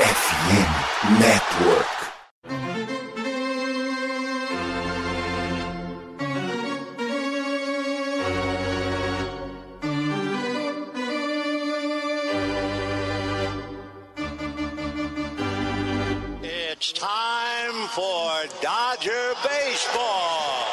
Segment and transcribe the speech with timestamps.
[0.00, 1.86] FM Network.
[16.42, 20.64] It's time for Dodger Baseball.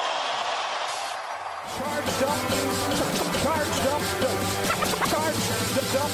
[1.75, 2.39] Charged up,
[3.43, 4.01] charged up,
[5.09, 6.11] charged up,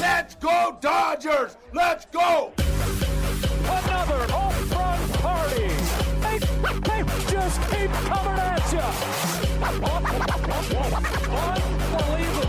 [0.00, 1.55] Let's go Dodgers!
[1.76, 2.52] Let's go!
[3.64, 5.68] Another home run party.
[6.22, 6.38] They,
[6.88, 8.80] they just keep coming at you.
[12.00, 12.45] Unbelievable.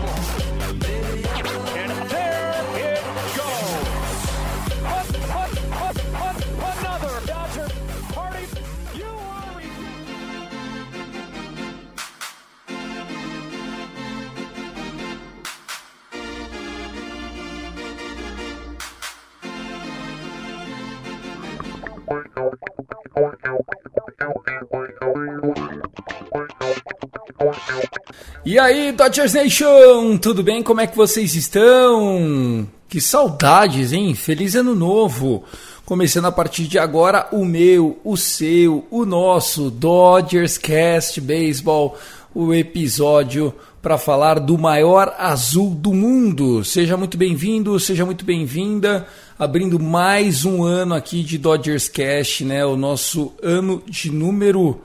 [28.44, 30.62] E aí, Dodgers Nation, tudo bem?
[30.62, 32.66] Como é que vocês estão?
[32.88, 34.14] Que saudades, hein?
[34.14, 35.44] Feliz ano novo!
[35.84, 41.98] Começando a partir de agora o meu, o seu, o nosso Dodgers Cast Baseball,
[42.32, 46.64] o episódio para falar do maior azul do mundo.
[46.64, 49.06] Seja muito bem-vindo, seja muito bem-vinda,
[49.38, 52.64] abrindo mais um ano aqui de Dodgers Cast, né?
[52.64, 54.80] O nosso ano de número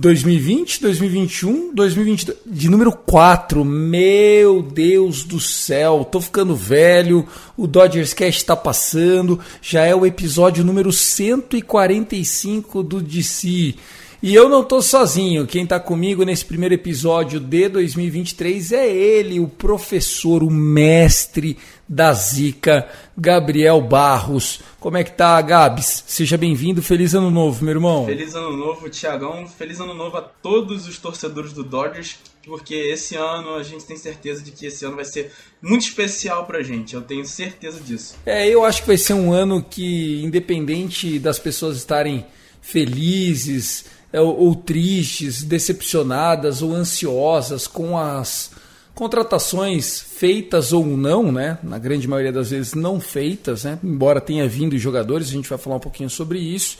[0.00, 3.64] 2020, 2021, 2022, de número 4.
[3.64, 7.26] Meu Deus do céu, tô ficando velho.
[7.56, 9.38] O Dodgers Cast está passando.
[9.62, 13.74] Já é o episódio número 145 do DC.
[14.22, 15.46] E eu não tô sozinho.
[15.46, 21.56] Quem tá comigo nesse primeiro episódio de 2023 é ele, o professor, o mestre
[21.88, 24.60] da Zica, Gabriel Barros.
[24.80, 26.04] Como é que tá, Gabs?
[26.06, 26.82] Seja bem-vindo.
[26.82, 28.06] Feliz ano novo, meu irmão.
[28.06, 29.46] Feliz ano novo, Tiagão.
[29.46, 33.96] Feliz ano novo a todos os torcedores do Dodgers, porque esse ano a gente tem
[33.96, 35.32] certeza de que esse ano vai ser
[35.62, 36.94] muito especial pra gente.
[36.94, 38.16] Eu tenho certeza disso.
[38.26, 42.26] É, eu acho que vai ser um ano que, independente das pessoas estarem
[42.60, 48.50] felizes é, ou, ou tristes, decepcionadas ou ansiosas com as
[48.96, 51.58] contratações feitas ou não, né?
[51.62, 53.78] Na grande maioria das vezes não feitas, né?
[53.84, 56.78] Embora tenha vindo jogadores, a gente vai falar um pouquinho sobre isso.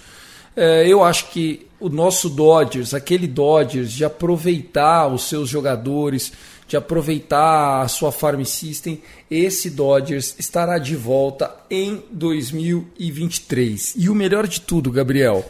[0.57, 6.33] É, eu acho que o nosso Dodgers, aquele Dodgers de aproveitar os seus jogadores,
[6.67, 13.93] de aproveitar a sua farm system, esse Dodgers estará de volta em 2023.
[13.99, 15.45] E o melhor de tudo, Gabriel,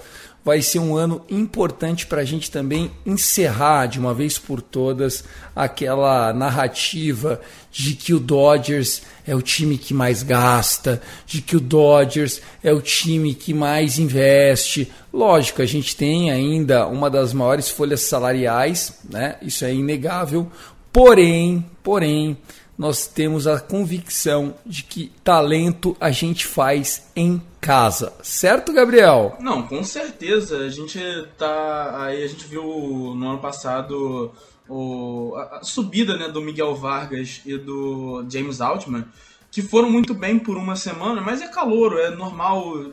[0.47, 5.25] vai ser um ano importante para a gente também encerrar de uma vez por todas
[5.57, 7.41] aquela narrativa
[7.73, 12.73] de que o Dodgers é o time que mais gasta, de que o Dodgers é
[12.73, 14.89] o time que mais investe.
[15.13, 19.35] Lógico, a gente tem ainda uma das maiores folhas salariais, né?
[19.43, 20.49] Isso é inegável.
[20.93, 22.39] Porém, porém,
[22.79, 28.13] nós temos a convicção de que talento a gente faz em casa.
[28.23, 29.37] Certo, Gabriel?
[29.41, 30.59] Não, com certeza.
[30.59, 30.99] A gente
[31.39, 32.05] tá.
[32.05, 32.63] Aí a gente viu
[33.17, 34.31] no ano passado
[34.69, 39.07] o, a, subida né, do Miguel Vargas e do James Altman,
[39.51, 42.87] que foram muito bem por uma semana, mas é calor, é normal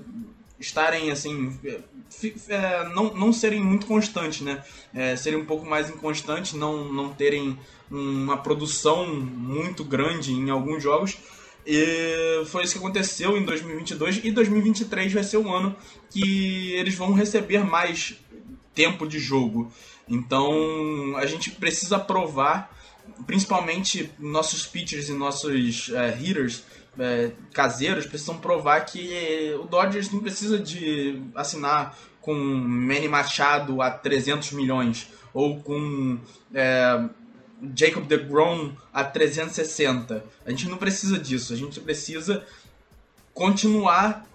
[0.59, 1.51] estarem assim.
[2.09, 4.63] fi- é, não, não serem muito constantes, né?
[4.94, 7.57] É, serem um pouco mais inconstantes, não, não terem
[7.94, 11.18] uma produção muito grande em alguns jogos.
[11.66, 15.76] E foi isso que aconteceu em 2022 e 2023 vai ser um ano
[16.09, 18.16] que eles vão receber mais
[18.74, 19.72] tempo de jogo.
[20.09, 22.76] Então a gente precisa provar,
[23.26, 26.64] principalmente nossos pitchers e nossos é, hitters
[27.00, 33.90] é, caseiros precisam provar que o Dodgers não precisa de assinar com Manny Machado a
[33.90, 36.20] 300 milhões ou com
[36.54, 37.04] é,
[37.75, 40.24] Jacob DeGrom a 360.
[40.46, 41.53] A gente não precisa disso.
[41.53, 42.44] A gente precisa
[43.34, 44.25] continuar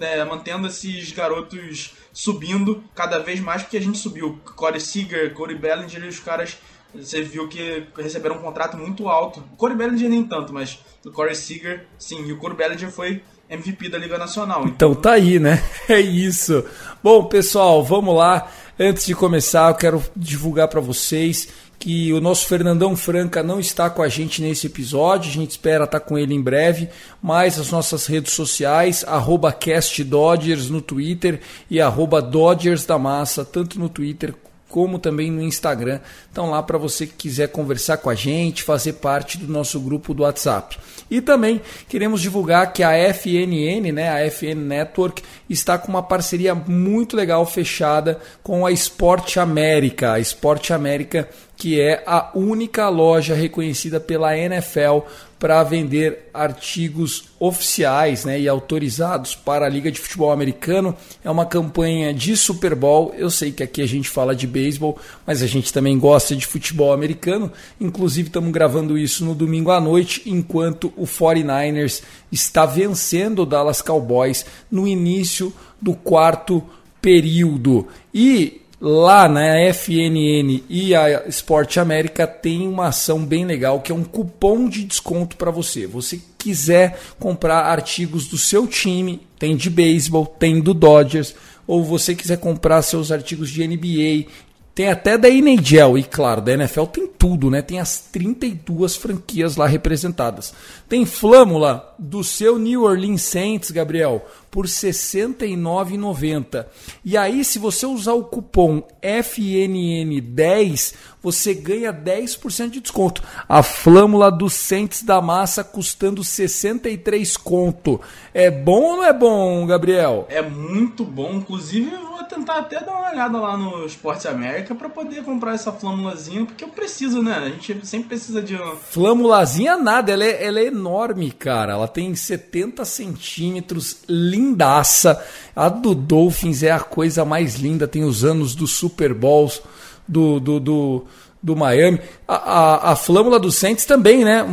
[0.00, 4.40] é, mantendo esses garotos subindo cada vez mais, porque a gente subiu.
[4.56, 6.56] Corey Seager, Corey Bellinger e os caras,
[6.94, 9.40] você viu que receberam um contrato muito alto.
[9.52, 12.26] O Corey Bellinger nem tanto, mas o Corey Seager, sim.
[12.26, 14.66] E o Corey Bellinger foi MVP da Liga Nacional.
[14.66, 15.62] Então tá aí, né?
[15.88, 16.64] É isso.
[17.02, 18.50] Bom, pessoal, vamos lá.
[18.78, 23.88] Antes de começar, eu quero divulgar para vocês que o nosso Fernandão Franca não está
[23.88, 25.30] com a gente nesse episódio.
[25.30, 26.90] A gente espera estar com ele em breve.
[27.22, 29.02] Mas as nossas redes sociais,
[29.50, 31.40] CastDodgers no Twitter
[31.70, 31.80] e
[32.20, 34.34] Dodgers da Massa, tanto no Twitter
[34.68, 36.00] como também no Instagram.
[36.30, 40.12] Então lá para você que quiser conversar com a gente, fazer parte do nosso grupo
[40.12, 40.78] do WhatsApp.
[41.10, 46.54] E também queremos divulgar que a FNN, né, a FN Network, está com uma parceria
[46.54, 50.12] muito legal fechada com a Esporte América.
[50.12, 55.00] A Esporte América que é a única loja reconhecida pela NFL
[55.38, 60.96] para vender artigos oficiais né, e autorizados para a Liga de Futebol Americano.
[61.22, 63.14] É uma campanha de Super Bowl.
[63.16, 66.46] Eu sei que aqui a gente fala de beisebol, mas a gente também gosta de
[66.46, 67.52] futebol americano.
[67.80, 72.02] Inclusive, estamos gravando isso no domingo à noite, enquanto o 49ers
[72.32, 76.62] está vencendo o Dallas Cowboys no início do quarto
[77.00, 77.86] período.
[78.12, 83.94] E lá na FNN e a Esporte América tem uma ação bem legal que é
[83.94, 85.86] um cupom de desconto para você.
[85.86, 91.34] Você quiser comprar artigos do seu time, tem de beisebol, tem do Dodgers,
[91.66, 94.30] ou você quiser comprar seus artigos de NBA,
[94.76, 97.62] tem até da NHL e claro, da NFL tem tudo, né?
[97.62, 100.52] Tem as 32 franquias lá representadas.
[100.86, 106.66] Tem flâmula do seu New Orleans Saints, Gabriel, por R$ 69,90.
[107.02, 113.22] E aí, se você usar o cupom FNN10, você ganha 10% de desconto.
[113.48, 117.98] A flâmula do Saints da Massa custando 63 conto.
[118.34, 120.26] É bom ou não é bom, Gabriel?
[120.28, 121.32] É muito bom.
[121.32, 121.90] Inclusive,
[122.36, 126.62] tentar até dar uma olhada lá no Esporte América para poder comprar essa flâmulazinha, porque
[126.62, 127.34] eu preciso, né?
[127.34, 128.76] A gente sempre precisa de uma...
[128.76, 131.72] Flâmulazinha nada, ela é, ela é enorme, cara.
[131.72, 135.24] Ela tem 70 centímetros, lindaça.
[135.54, 139.62] A do Dolphins é a coisa mais linda, tem os anos dos Super Bowls
[140.06, 141.04] do, do, do,
[141.42, 142.00] do Miami.
[142.28, 144.44] A, a, a flâmula do Saints também, né?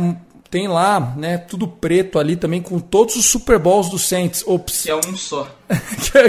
[0.54, 4.44] Tem lá, né, tudo preto ali também com todos os Super Bowls do Saints.
[4.46, 4.82] Ops.
[4.82, 5.52] Que é um só.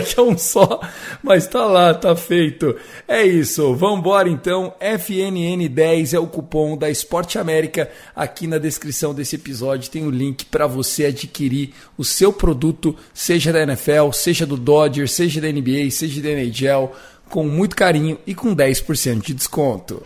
[0.03, 0.81] que é um só,
[1.21, 2.75] mas tá lá, tá feito.
[3.07, 4.73] É isso, vambora então.
[4.81, 7.87] FNN10 é o cupom da Esporte América.
[8.15, 13.53] Aqui na descrição desse episódio tem o link para você adquirir o seu produto, seja
[13.53, 16.91] da NFL, seja do Dodgers, seja da NBA, seja da NHL,
[17.29, 20.01] com muito carinho e com 10% de desconto.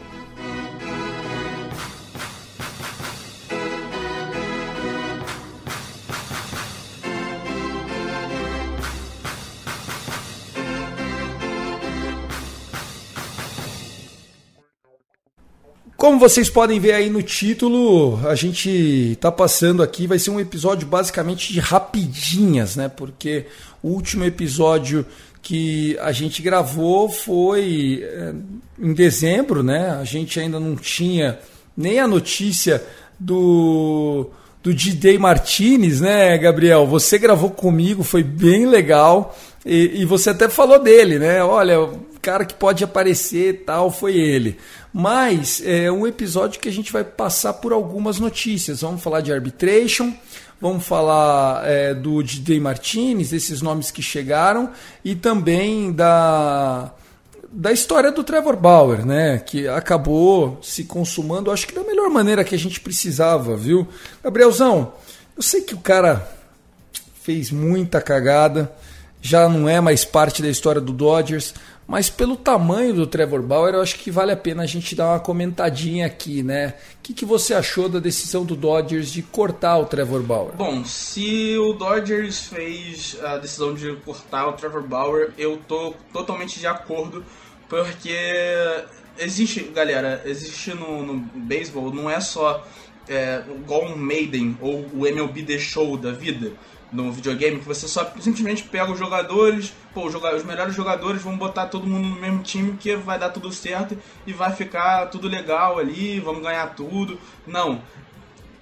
[15.99, 20.39] Como vocês podem ver aí no título, a gente está passando aqui, vai ser um
[20.39, 22.87] episódio basicamente de rapidinhas, né?
[22.87, 23.47] Porque
[23.83, 25.05] o último episódio
[25.41, 28.33] que a gente gravou foi é,
[28.79, 29.89] em dezembro, né?
[29.89, 31.37] A gente ainda não tinha
[31.75, 32.81] nem a notícia
[33.19, 34.29] do
[34.63, 36.87] do D.Day Martinez, né, Gabriel?
[36.87, 39.37] Você gravou comigo, foi bem legal.
[39.65, 41.43] E, e, você até falou dele, né?
[41.43, 44.57] Olha, o cara que pode aparecer tal foi ele.
[44.93, 48.81] Mas é um episódio que a gente vai passar por algumas notícias.
[48.81, 50.13] Vamos falar de arbitration,
[50.61, 54.71] vamos falar é, do DJ Martinez, esses nomes que chegaram,
[55.03, 56.91] e também da,
[57.51, 59.39] da história do Trevor Bauer, né?
[59.39, 63.87] Que acabou se consumando, acho que da melhor maneira que a gente precisava, viu?
[64.23, 64.93] Gabrielzão,
[65.35, 66.27] eu sei que o cara
[67.21, 68.71] fez muita cagada
[69.21, 71.53] já não é mais parte da história do Dodgers,
[71.89, 75.07] mas pelo tamanho do Trevor Bauer, eu acho que vale a pena a gente dar
[75.07, 76.75] uma comentadinha aqui, né?
[76.99, 80.55] O que, que você achou da decisão do Dodgers de cortar o Trevor Bauer?
[80.55, 86.59] Bom, se o Dodgers fez a decisão de cortar o Trevor Bauer, eu tô totalmente
[86.59, 87.25] de acordo,
[87.67, 88.15] porque
[89.17, 92.65] existe, galera, existe no, no beisebol, não é só
[93.07, 96.51] é, igual Maiden ou o MLB The Show da vida
[96.91, 101.67] no videogame que você só simplesmente pega os jogadores, pô, os melhores jogadores vão botar
[101.67, 105.77] todo mundo no mesmo time que vai dar tudo certo e vai ficar tudo legal
[105.77, 107.19] ali, vamos ganhar tudo.
[107.45, 107.81] Não.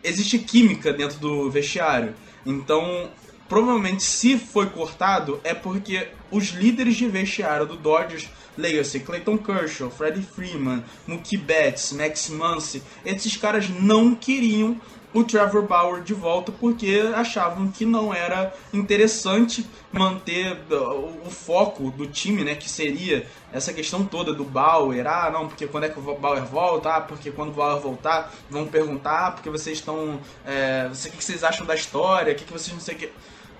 [0.03, 2.13] Existe química dentro do vestiário.
[2.45, 3.09] Então,
[3.47, 9.89] provavelmente se foi cortado é porque os líderes de vestiário do Dodgers, leia-se Clayton Kershaw,
[9.89, 14.79] Freddie Freeman, Mookie Betts, Max Muncy, esses caras não queriam
[15.13, 22.05] o Trevor Bauer de volta porque achavam que não era interessante manter o foco do
[22.05, 25.97] time, né, que seria essa questão toda do Bauer, ah, não, porque quando é que
[25.97, 30.19] o Bauer volta, ah, porque quando o Bauer voltar, vão perguntar, ah, porque vocês estão,
[30.45, 33.09] é, o que vocês acham da história, o que vocês não sei o que...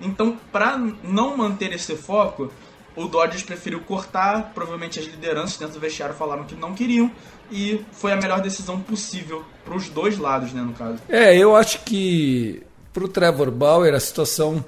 [0.00, 2.52] Então, para não manter esse foco,
[2.94, 7.10] o Dodgers preferiu cortar, provavelmente as lideranças dentro do vestiário falaram que não queriam,
[7.50, 10.98] e foi a melhor decisão possível para os dois lados, né, no caso.
[11.08, 14.64] É, eu acho que para o Trevor Bauer a situação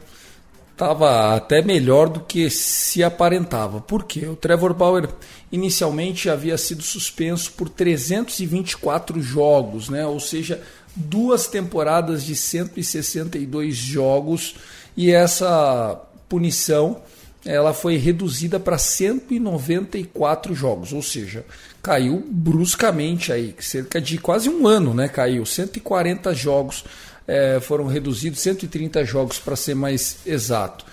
[0.73, 3.80] estava até melhor do que se aparentava.
[3.80, 4.26] Por quê?
[4.26, 5.09] O Trevor Bauer
[5.50, 10.07] inicialmente havia sido suspenso por 324 jogos, né?
[10.07, 10.62] ou seja,
[10.95, 14.54] duas temporadas de 162 jogos,
[14.97, 17.02] e essa punição
[17.45, 21.45] ela foi reduzida para 194 jogos, ou seja,
[21.83, 25.09] caiu bruscamente aí, cerca de quase um ano, né?
[25.09, 26.85] Caiu 140 jogos
[27.31, 30.85] é, foram reduzidos, 130 jogos para ser mais exato.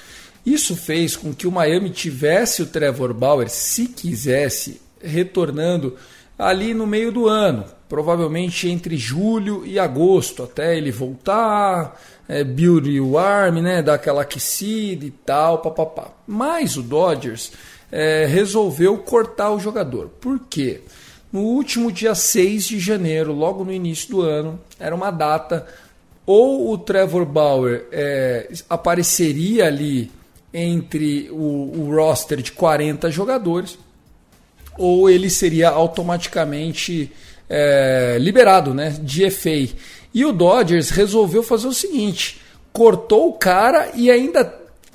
[0.46, 5.96] Isso fez com que o Miami tivesse o Trevor Bauer, se quisesse, retornando
[6.38, 13.00] ali no meio do ano, provavelmente entre julho e agosto, até ele voltar, é, build
[13.02, 16.12] o arm, né, dar aquela aquecida e tal, papapá.
[16.28, 17.52] Mas o Dodgers
[17.92, 20.10] é, resolveu cortar o jogador.
[20.20, 20.82] Por quê?
[21.32, 25.66] No último dia 6 de janeiro, logo no início do ano, era uma data
[26.26, 30.12] ou o Trevor Bauer é, apareceria ali
[30.54, 33.78] entre o, o, roster de 40 jogadores,
[34.78, 37.12] ou ele seria automaticamente
[37.50, 39.70] é, liberado né, de FA.
[40.14, 42.42] E o Dodgers resolveu fazer o seguinte:
[42.74, 44.44] cortou o cara e ainda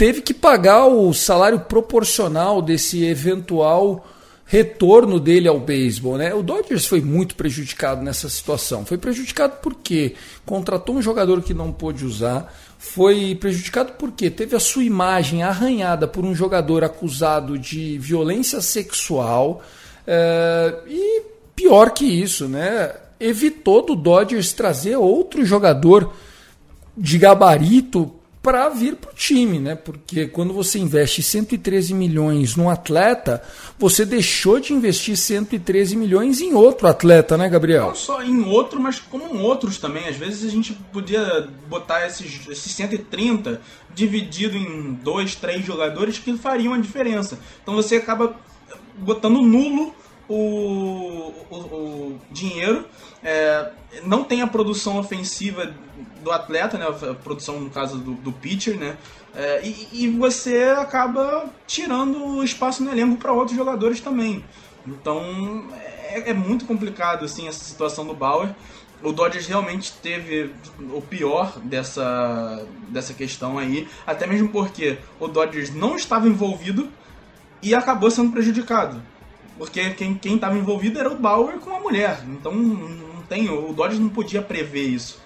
[0.03, 4.05] teve que pagar o salário proporcional desse eventual
[4.45, 6.35] retorno dele ao beisebol, né?
[6.35, 8.85] O Dodgers foi muito prejudicado nessa situação.
[8.85, 14.59] Foi prejudicado porque contratou um jogador que não pôde usar, foi prejudicado porque teve a
[14.59, 19.63] sua imagem arranhada por um jogador acusado de violência sexual
[20.05, 21.23] é, e
[21.55, 22.93] pior que isso, né?
[23.21, 26.13] Evitou do Dodgers trazer outro jogador
[26.99, 28.13] de gabarito
[28.43, 29.77] para vir para o time, né?
[29.77, 33.41] Porque quando você investe 113 milhões num atleta,
[33.79, 37.89] você deixou de investir 113 milhões em outro atleta, né, Gabriel?
[37.89, 40.09] Não só em outro, mas como em outros também.
[40.09, 43.61] Às vezes a gente podia botar esses, esses 130
[43.95, 47.39] dividido em dois, três jogadores que fariam a diferença.
[47.63, 48.35] Então você acaba
[48.97, 49.95] botando nulo
[50.29, 52.87] o, o, o dinheiro,
[53.23, 53.71] é,
[54.05, 55.75] não tem a produção ofensiva
[56.23, 58.97] do atleta, né, a produção no caso do, do pitcher, né,
[59.35, 64.45] é, e, e, você acaba tirando espaço no elenco para outros jogadores também.
[64.87, 68.51] Então é, é, muito complicado assim essa situação do Bauer.
[69.03, 70.53] O Dodgers realmente teve
[70.93, 76.89] o pior dessa, dessa questão aí, até mesmo porque o Dodgers não estava envolvido
[77.61, 79.03] e acabou sendo prejudicado.
[79.59, 82.23] Porque quem estava envolvido era o Bauer com a mulher.
[82.29, 85.22] Então não tem, o Dodgers não podia prever isso.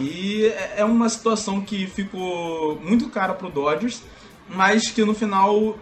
[0.00, 4.02] E é, é uma situação que ficou muito cara pro Dodgers,
[4.48, 5.76] mas que no final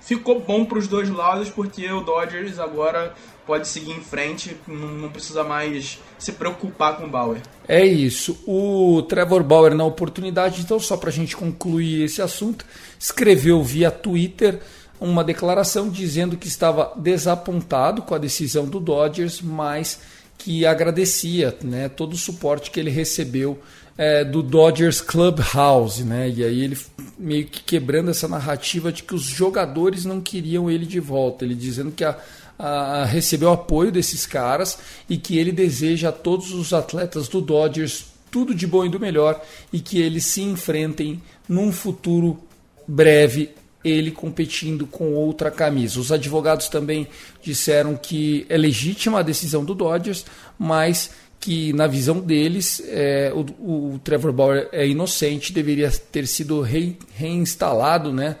[0.00, 3.14] ficou bom para os dois lados, porque o Dodgers agora
[3.46, 7.40] pode seguir em frente, não, precisa mais se preocupar com o Bauer.
[7.66, 8.38] É isso.
[8.46, 12.64] O Trevor Bauer, na oportunidade, então, só para a gente concluir esse assunto,
[12.98, 14.60] escreveu via Twitter
[15.00, 20.00] uma declaração dizendo que estava desapontado com a decisão do Dodgers, mas
[20.38, 23.60] que agradecia né, todo o suporte que ele recebeu
[23.96, 26.28] é, do Dodgers Clubhouse, né?
[26.28, 26.78] E aí ele
[27.18, 31.54] meio que quebrando essa narrativa de que os jogadores não queriam ele de volta, ele
[31.54, 32.18] dizendo que a,
[32.58, 38.06] a, recebeu apoio desses caras e que ele deseja a todos os atletas do Dodgers
[38.30, 42.40] tudo de bom e do melhor e que eles se enfrentem num futuro
[42.88, 43.50] breve
[43.84, 45.98] ele competindo com outra camisa.
[45.98, 47.08] Os advogados também
[47.42, 50.24] disseram que é legítima a decisão do Dodgers,
[50.58, 51.10] mas
[51.42, 56.96] que na visão deles é, o, o, Trevor Bauer é inocente, deveria ter sido re,
[57.16, 58.36] reinstalado, né?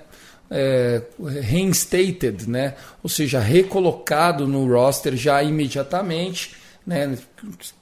[0.48, 1.02] É,
[1.40, 2.74] reinstated, né?
[3.02, 6.54] ou seja, recolocado no roster já imediatamente,
[6.86, 7.16] né?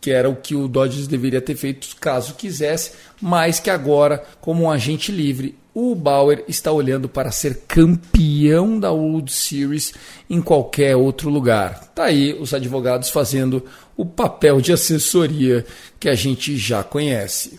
[0.00, 4.62] que era o que o Dodgers deveria ter feito caso quisesse, mas que agora, como
[4.62, 9.94] um agente livre, o Bauer está olhando para ser campeão da World Series
[10.28, 11.92] em qualquer outro lugar.
[11.94, 13.64] Tá aí os advogados fazendo
[13.96, 15.64] o papel de assessoria
[15.98, 17.58] que a gente já conhece.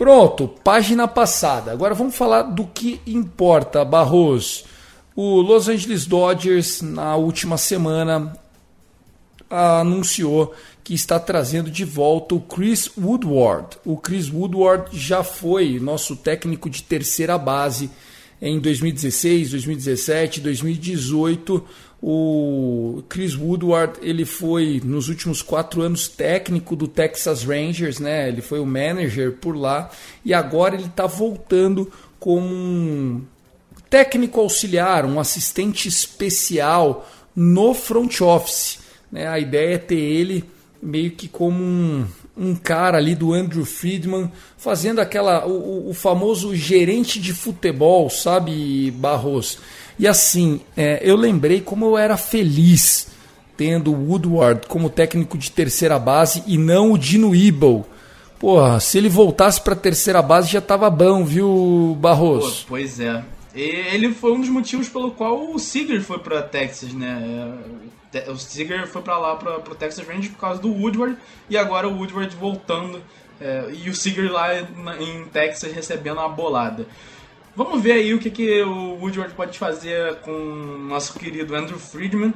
[0.00, 1.72] Pronto, página passada.
[1.72, 4.64] Agora vamos falar do que importa, Barros.
[5.14, 8.32] O Los Angeles Dodgers, na última semana,
[9.50, 10.54] anunciou
[10.84, 13.78] que está trazendo de volta o Chris Woodward.
[13.84, 17.90] O Chris Woodward já foi nosso técnico de terceira base
[18.40, 21.64] em 2016, 2017, 2018.
[22.02, 28.28] O Chris Woodward ele foi nos últimos quatro anos técnico do Texas Rangers, né?
[28.28, 29.90] Ele foi o manager por lá
[30.24, 33.22] e agora ele está voltando como um
[33.90, 38.78] técnico auxiliar, um assistente especial no front office.
[39.10, 39.26] Né?
[39.26, 40.44] A ideia é ter ele
[40.82, 46.54] meio que como um, um cara ali do Andrew Friedman, fazendo aquela o, o famoso
[46.54, 49.58] gerente de futebol, sabe, Barros?
[49.98, 53.08] E assim, é, eu lembrei como eu era feliz
[53.60, 57.86] tendo o Woodward como técnico de terceira base e não o Dino Ebel.
[58.38, 62.60] Porra, se ele voltasse para terceira base já tava bom, viu, Barros?
[62.60, 63.22] Pô, pois é.
[63.54, 67.52] Ele foi um dos motivos pelo qual o Seager foi para Texas, né?
[68.28, 71.16] O Seager foi para lá para o Texas Rangers por causa do Woodward
[71.48, 73.00] e agora o Woodward voltando
[73.40, 76.86] é, e o Seager lá em Texas recebendo uma bolada.
[77.56, 81.78] Vamos ver aí o que, que o Woodward pode fazer com o nosso querido Andrew
[81.78, 82.32] Friedman.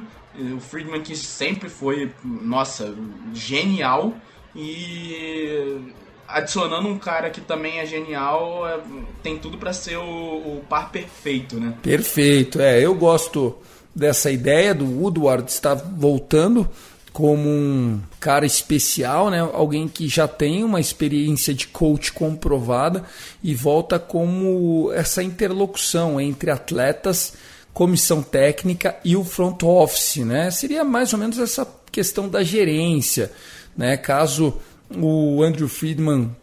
[0.55, 2.93] O Friedman que sempre foi, nossa,
[3.33, 4.13] genial.
[4.53, 5.93] E
[6.27, 8.79] adicionando um cara que também é genial, é,
[9.21, 11.73] tem tudo para ser o, o, par perfeito, né?
[11.81, 12.83] Perfeito, é.
[12.83, 13.55] Eu gosto
[13.95, 16.69] dessa ideia do Woodward estar voltando
[17.13, 19.39] como um cara especial, né?
[19.39, 23.05] Alguém que já tem uma experiência de coach comprovada
[23.41, 27.33] e volta como essa interlocução entre atletas,
[27.73, 30.51] comissão técnica e o front office, né?
[30.51, 33.31] Seria mais ou menos essa questão da gerência,
[33.77, 33.95] né?
[33.95, 34.59] Caso
[34.93, 36.35] o Andrew Friedman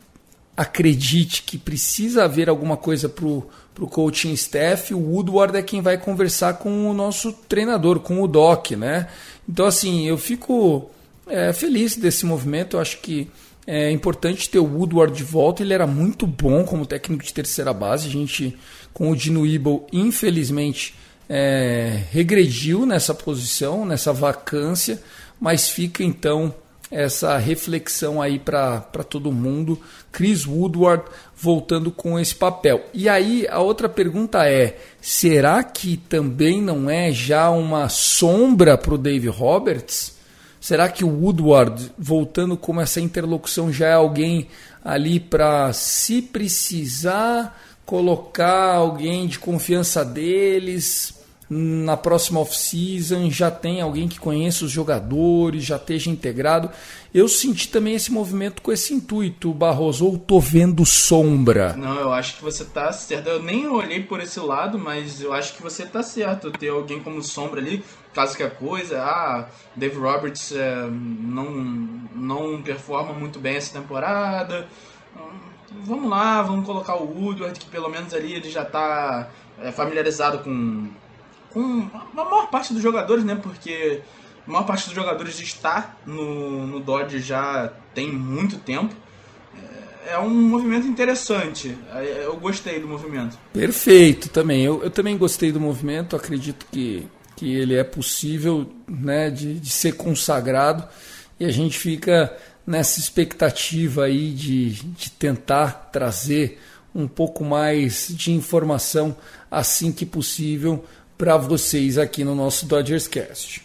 [0.56, 5.98] acredite que precisa haver alguma coisa para o coaching staff, o Woodward é quem vai
[5.98, 9.08] conversar com o nosso treinador, com o Doc, né?
[9.48, 10.90] Então, assim, eu fico
[11.26, 12.76] é, feliz desse movimento.
[12.76, 13.28] Eu acho que
[13.66, 15.62] é importante ter o Woodward de volta.
[15.62, 18.08] Ele era muito bom como técnico de terceira base.
[18.08, 18.56] A gente,
[18.92, 20.94] com o Dino Ebel, infelizmente,
[21.28, 25.02] é, regrediu nessa posição, nessa vacância.
[25.40, 26.54] Mas fica então
[26.92, 29.80] essa reflexão aí para todo mundo.
[30.12, 32.84] Chris Woodward voltando com esse papel.
[32.92, 38.94] E aí a outra pergunta é: será que também não é já uma sombra para
[38.94, 40.20] o Dave Roberts?
[40.60, 44.46] Será que o Woodward, voltando com essa interlocução, já é alguém
[44.84, 51.14] ali para, se precisar, colocar alguém de confiança deles,
[51.54, 56.70] na próxima off-season já tem alguém que conheça os jogadores, já esteja integrado.
[57.12, 61.74] Eu senti também esse movimento com esse intuito, Barroso, ou tô vendo sombra?
[61.74, 63.26] Não, eu acho que você tá certo.
[63.28, 66.50] Eu nem olhei por esse lado, mas eu acho que você tá certo.
[66.50, 67.84] Ter alguém como sombra ali,
[68.14, 71.50] caso que a coisa, ah, Dave Roberts é, não,
[72.14, 74.66] não performa muito bem essa temporada.
[75.84, 79.28] Vamos lá, vamos colocar o Woodward, que pelo menos ali ele já tá
[79.60, 80.88] é, familiarizado com
[81.52, 83.34] com a maior parte dos jogadores, né?
[83.34, 84.00] Porque
[84.46, 88.94] a maior parte dos jogadores está no, no Dodge já tem muito tempo.
[90.06, 91.76] É, é um movimento interessante.
[92.22, 93.38] Eu gostei do movimento.
[93.52, 94.64] Perfeito, também.
[94.64, 96.16] Eu, eu também gostei do movimento.
[96.16, 100.88] Acredito que, que ele é possível né, de, de ser consagrado.
[101.38, 102.36] E a gente fica
[102.66, 106.60] nessa expectativa aí de, de tentar trazer
[106.94, 109.16] um pouco mais de informação
[109.50, 110.84] assim que possível
[111.22, 113.62] para vocês aqui no nosso Dodgers Cast.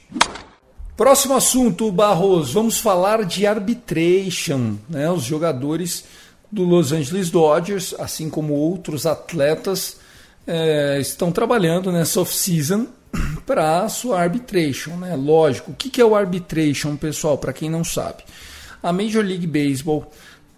[0.96, 4.76] Próximo assunto, Barros, vamos falar de arbitration.
[4.88, 5.10] Né?
[5.10, 6.04] Os jogadores
[6.52, 9.98] do Los Angeles Dodgers, assim como outros atletas,
[10.46, 12.86] é, estão trabalhando nessa off-season
[13.44, 14.96] para a sua arbitration.
[14.96, 15.16] Né?
[15.16, 18.24] Lógico, o que é o arbitration, pessoal, para quem não sabe?
[18.84, 20.12] A Major League Baseball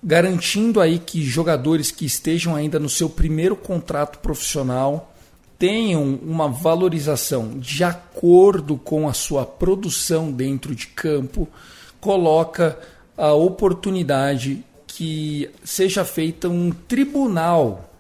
[0.04, 5.09] garantindo aí que jogadores que estejam ainda no seu primeiro contrato profissional
[5.60, 11.48] tenham uma valorização de acordo com a sua produção dentro de campo,
[12.00, 12.80] coloca
[13.18, 17.92] a oportunidade que seja feita um tribunal,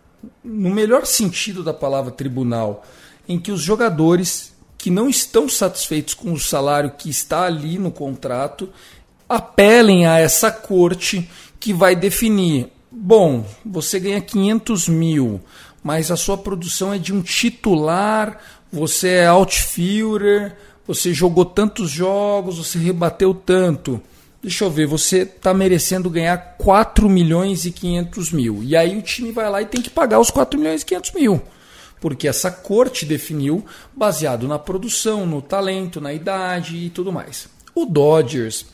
[0.41, 2.85] no melhor sentido da palavra tribunal,
[3.27, 7.91] em que os jogadores que não estão satisfeitos com o salário que está ali no
[7.91, 8.69] contrato
[9.27, 12.69] apelem a essa corte que vai definir.
[12.89, 15.41] Bom, você ganha 500 mil,
[15.83, 18.39] mas a sua produção é de um titular,
[18.71, 24.01] você é outfielder, você jogou tantos jogos, você rebateu tanto.
[24.41, 28.63] Deixa eu ver, você está merecendo ganhar 4 milhões e 500 mil.
[28.63, 31.11] E aí o time vai lá e tem que pagar os 4 milhões e 500
[31.11, 31.41] mil.
[31.99, 37.49] Porque essa corte definiu baseado na produção, no talento, na idade e tudo mais.
[37.75, 38.65] O Dodgers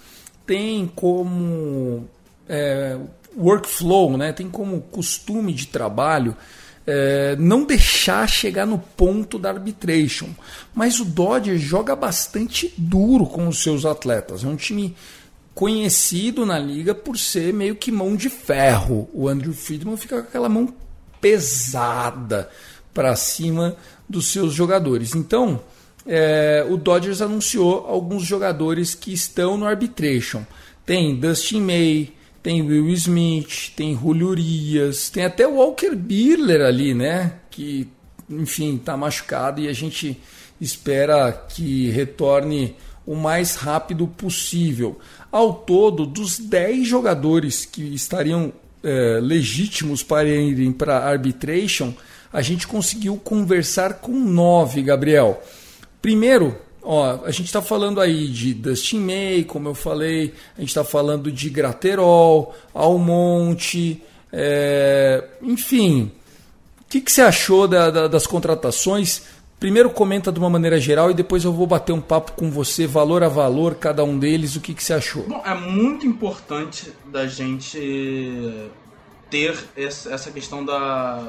[0.46, 2.08] tem como
[2.48, 2.98] é,
[3.36, 4.32] workflow, né?
[4.32, 6.38] tem como costume de trabalho
[6.88, 10.30] é, não deixar chegar no ponto da arbitration.
[10.74, 14.44] Mas o Dodgers joga bastante duro com os seus atletas.
[14.44, 14.96] É um time
[15.54, 19.10] conhecido na liga por ser meio que mão de ferro.
[19.14, 20.74] O Andrew Friedman fica com aquela mão
[21.20, 22.50] pesada
[22.94, 23.76] para cima
[24.08, 25.16] dos seus jogadores.
[25.16, 25.62] Então,
[26.06, 30.44] é, o Dodgers anunciou alguns jogadores que estão no arbitration.
[30.86, 32.14] Tem Dustin May,
[32.46, 34.36] tem Will Smith, tem Julio
[35.12, 37.40] tem até Walker Buehler ali, né?
[37.50, 37.88] Que,
[38.30, 40.16] enfim, está machucado e a gente
[40.62, 45.00] espera que retorne o mais rápido possível.
[45.32, 48.54] Ao todo, dos 10 jogadores que estariam
[48.84, 51.96] é, legítimos para irem para arbitration,
[52.32, 55.42] a gente conseguiu conversar com nove, Gabriel.
[56.00, 60.70] Primeiro, ó, a gente está falando aí de Dustin May, como eu falei, a gente
[60.70, 66.12] está falando de Graterol, Almonte, é, enfim.
[66.82, 69.24] O que, que você achou da, da, das contratações?
[69.60, 72.86] Primeiro comenta de uma maneira geral e depois eu vou bater um papo com você,
[72.86, 75.24] valor a valor, cada um deles, o que, que você achou?
[75.24, 78.70] Bom, é muito importante da gente
[79.30, 81.24] ter essa questão da.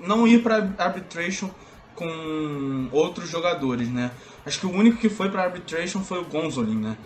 [0.00, 1.50] não ir para arbitration
[1.94, 4.10] com outros jogadores, né?
[4.46, 6.96] Acho que o único que foi para arbitration foi o Gonzolin, né?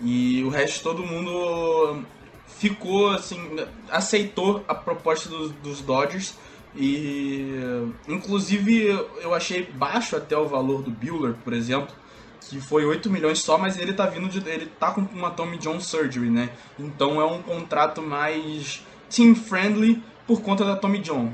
[0.00, 2.04] E o resto todo mundo
[2.46, 3.38] ficou assim,
[3.90, 6.34] aceitou a proposta dos, dos Dodgers
[6.74, 7.50] e
[8.06, 8.86] inclusive
[9.20, 11.94] eu achei baixo até o valor do Bueller, por exemplo,
[12.40, 15.58] que foi 8 milhões só, mas ele tá vindo de ele tá com uma Tommy
[15.58, 16.50] John surgery, né?
[16.78, 21.32] Então é um contrato mais team friendly por conta da Tommy John.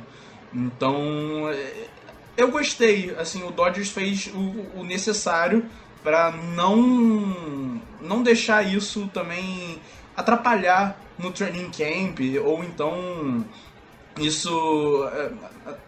[0.54, 1.88] Então é,
[2.37, 5.64] eu gostei, assim, o Dodgers fez o, o necessário
[6.03, 9.79] para não não deixar isso também
[10.16, 13.45] atrapalhar no training camp ou então
[14.18, 15.09] isso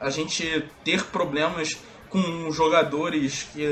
[0.00, 1.76] a, a gente ter problemas
[2.08, 3.66] com jogadores que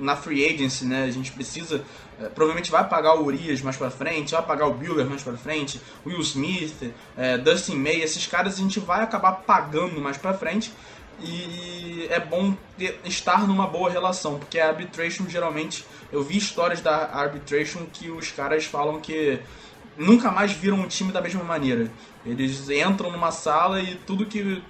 [0.00, 1.84] na free agency, né, a gente precisa
[2.20, 5.36] é, provavelmente vai pagar o Urias mais para frente, vai pagar o Bueller mais para
[5.36, 10.34] frente, Will Smith, é, Dustin May, esses caras a gente vai acabar pagando mais para
[10.34, 10.72] frente
[11.20, 16.80] e é bom ter, estar numa boa relação, porque a arbitration geralmente eu vi histórias
[16.80, 19.40] da arbitration que os caras falam que
[19.96, 21.90] nunca mais viram um time da mesma maneira.
[22.24, 24.62] Eles entram numa sala e tudo que.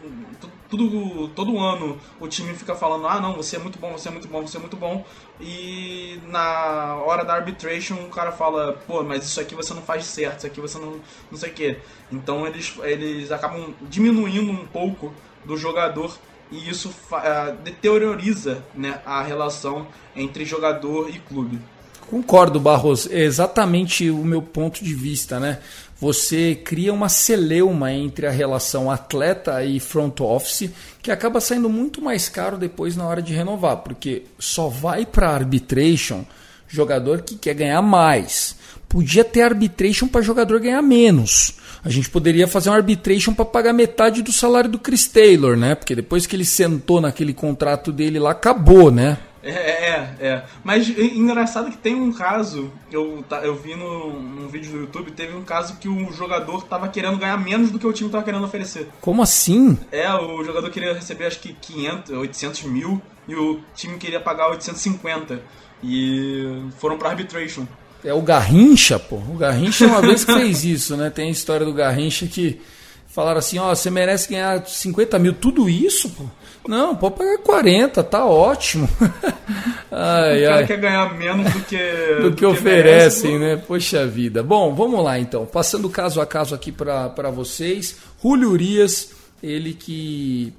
[0.68, 4.10] Tudo, todo ano o time fica falando: ah, não, você é muito bom, você é
[4.10, 5.04] muito bom, você é muito bom.
[5.40, 10.04] E na hora da arbitration o cara fala: pô, mas isso aqui você não faz
[10.04, 11.00] certo, isso aqui você não.
[11.30, 11.78] não sei o quê.
[12.12, 16.18] Então eles, eles acabam diminuindo um pouco do jogador
[16.50, 21.60] e isso uh, deterioriza né, a relação entre jogador e clube.
[22.08, 23.10] Concordo, Barros.
[23.10, 25.58] É exatamente o meu ponto de vista, né?
[25.98, 30.70] Você cria uma celeuma entre a relação atleta e front office
[31.02, 35.30] que acaba saindo muito mais caro depois na hora de renovar, porque só vai para
[35.30, 36.24] arbitration
[36.68, 38.56] jogador que quer ganhar mais.
[38.96, 41.52] Podia ter arbitration para jogador ganhar menos.
[41.84, 45.74] A gente poderia fazer um arbitration para pagar metade do salário do Chris Taylor, né?
[45.74, 49.18] Porque depois que ele sentou naquele contrato dele lá, acabou, né?
[49.42, 50.44] É, é, é.
[50.64, 55.36] Mas engraçado que tem um caso, eu, eu vi no, num vídeo do YouTube, teve
[55.36, 58.46] um caso que o jogador tava querendo ganhar menos do que o time tava querendo
[58.46, 58.88] oferecer.
[59.02, 59.78] Como assim?
[59.92, 64.48] É, o jogador queria receber acho que 500, 800 mil e o time queria pagar
[64.48, 65.42] 850.
[65.84, 67.66] E foram pra arbitration.
[68.04, 69.16] É o Garrincha, pô.
[69.16, 71.10] O Garrincha uma vez que fez isso, né?
[71.10, 72.60] Tem a história do Garrincha que
[73.08, 76.24] falaram assim, ó, você merece ganhar 50 mil, tudo isso, pô.
[76.68, 78.88] Não, pode pagar 40, tá ótimo.
[79.90, 80.66] ai, o cara ai.
[80.66, 81.78] quer ganhar menos do que,
[82.20, 83.62] do, do que, oferecem, merece, né?
[83.66, 84.42] Poxa vida.
[84.42, 85.46] Bom, vamos lá então.
[85.46, 87.96] Passando caso a caso aqui para vocês.
[88.20, 90.52] Julio Urias, ele que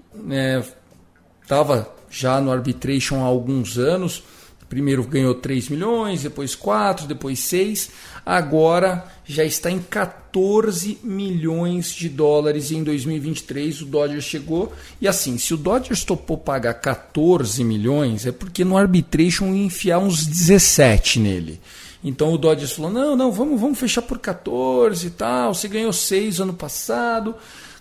[1.44, 4.24] estava né, já no arbitration há alguns anos.
[4.70, 7.90] Primeiro ganhou 3 milhões, depois 4, depois 6.
[8.26, 13.82] Agora já está em 14 milhões de dólares em 2023.
[13.82, 14.74] O Dodgers chegou.
[15.00, 20.00] E assim, se o Dodgers topou pagar 14 milhões, é porque no arbitration ia enfiar
[20.00, 21.62] uns 17 nele.
[22.04, 25.54] Então o Dodgers falou: não, não, vamos, vamos fechar por 14 e tal.
[25.54, 27.34] Você ganhou 6 ano passado.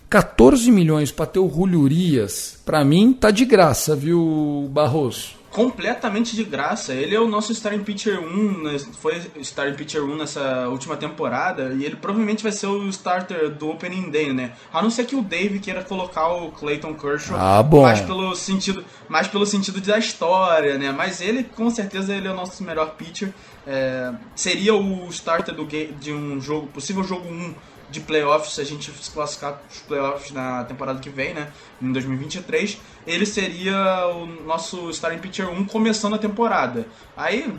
[0.09, 5.36] 14 milhões para ter o Julio Urias, para mim tá de graça, viu, Barroso?
[5.57, 6.93] Completamente de graça.
[6.93, 8.77] Ele é o nosso starting pitcher 1, né?
[9.01, 13.71] foi starting pitcher 1 nessa última temporada e ele provavelmente vai ser o starter do
[13.71, 14.51] opening day, né?
[14.71, 18.85] A não ser que o Dave queira colocar o Clayton Kershaw ah, mais pelo sentido,
[19.09, 20.91] mais pelo sentido da história, né?
[20.91, 23.33] Mas ele com certeza ele é o nosso melhor pitcher.
[23.65, 27.55] É, seria o starter do de um jogo, possível jogo 1
[27.89, 31.91] de playoffs, se a gente se classificar os playoffs na temporada que vem, né, em
[31.91, 36.85] 2023, ele seria o nosso starting pitcher 1 começando a temporada.
[37.15, 37.51] Aí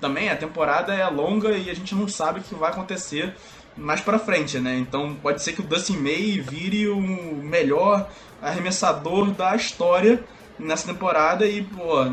[0.00, 3.34] também a temporada é longa e a gente não sabe o que vai acontecer
[3.76, 4.76] mais para frente, né?
[4.78, 8.08] Então pode ser que o Dustin May vire o melhor
[8.40, 10.22] arremessador da história
[10.58, 12.04] nessa temporada e, pô,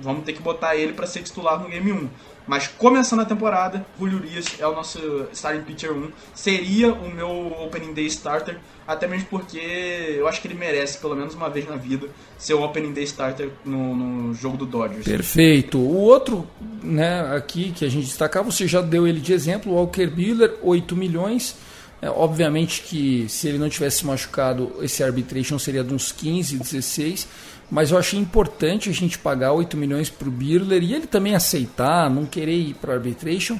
[0.00, 2.08] vamos ter que botar ele para ser titular no game 1.
[2.46, 4.98] Mas começando a temporada, Julio Urias é o nosso
[5.32, 6.10] starting pitcher 1.
[6.34, 7.28] Seria o meu
[7.62, 11.68] opening day starter, até mesmo porque eu acho que ele merece, pelo menos uma vez
[11.68, 15.04] na vida, ser o opening day starter no, no jogo do Dodgers.
[15.04, 15.78] Perfeito.
[15.78, 16.44] O outro,
[16.82, 20.56] né, aqui que a gente destacava, você já deu ele de exemplo, o Walker Buehler,
[20.60, 21.54] 8 milhões.
[22.02, 27.28] É, obviamente que se ele não tivesse machucado, esse arbitration seria de uns 15, 16
[27.70, 31.36] mas eu achei importante a gente pagar 8 milhões para o Birler e ele também
[31.36, 33.58] aceitar, não querer ir para arbitration.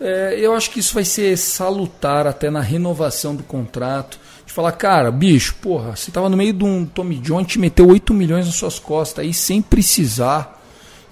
[0.00, 4.18] É, eu acho que isso vai ser salutar até na renovação do contrato.
[4.46, 7.86] De falar, cara, bicho, porra, você tava no meio de um Tommy John, te meteu
[7.86, 10.58] 8 milhões nas suas costas aí sem precisar.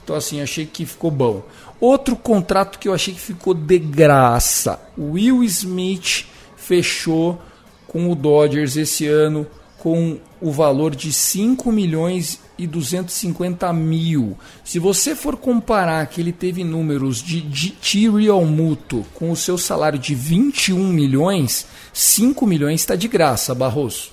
[0.02, 1.42] Então, assim, achei que ficou bom.
[1.78, 6.24] Outro contrato que eu achei que ficou de graça: Will Smith
[6.68, 7.40] fechou
[7.86, 9.46] com o Dodgers esse ano
[9.78, 14.36] com o valor de 5 milhões e 250 mil.
[14.64, 19.56] Se você for comparar que ele teve números de, de T-Real Muto com o seu
[19.56, 24.10] salário de 21 milhões, 5 milhões está de graça, Barroso.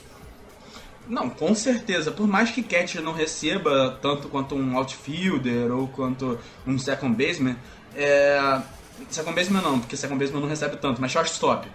[1.08, 2.12] Não, com certeza.
[2.12, 7.56] Por mais que catcher não receba tanto quanto um outfielder ou quanto um second baseman,
[7.96, 8.62] é...
[9.10, 11.68] second baseman não, porque second baseman não recebe tanto, mas shortstop.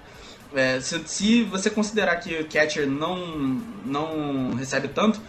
[0.54, 5.20] É, se, se, você considerar que o catcher não, não recebe tanto,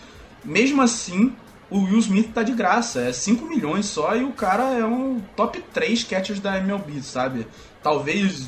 [0.44, 1.34] mesmo assim
[1.72, 3.02] o Will Smith tá de graça.
[3.02, 7.48] É 5 milhões só e o cara é um top 3 catchers da MLB, sabe?
[7.82, 8.48] Talvez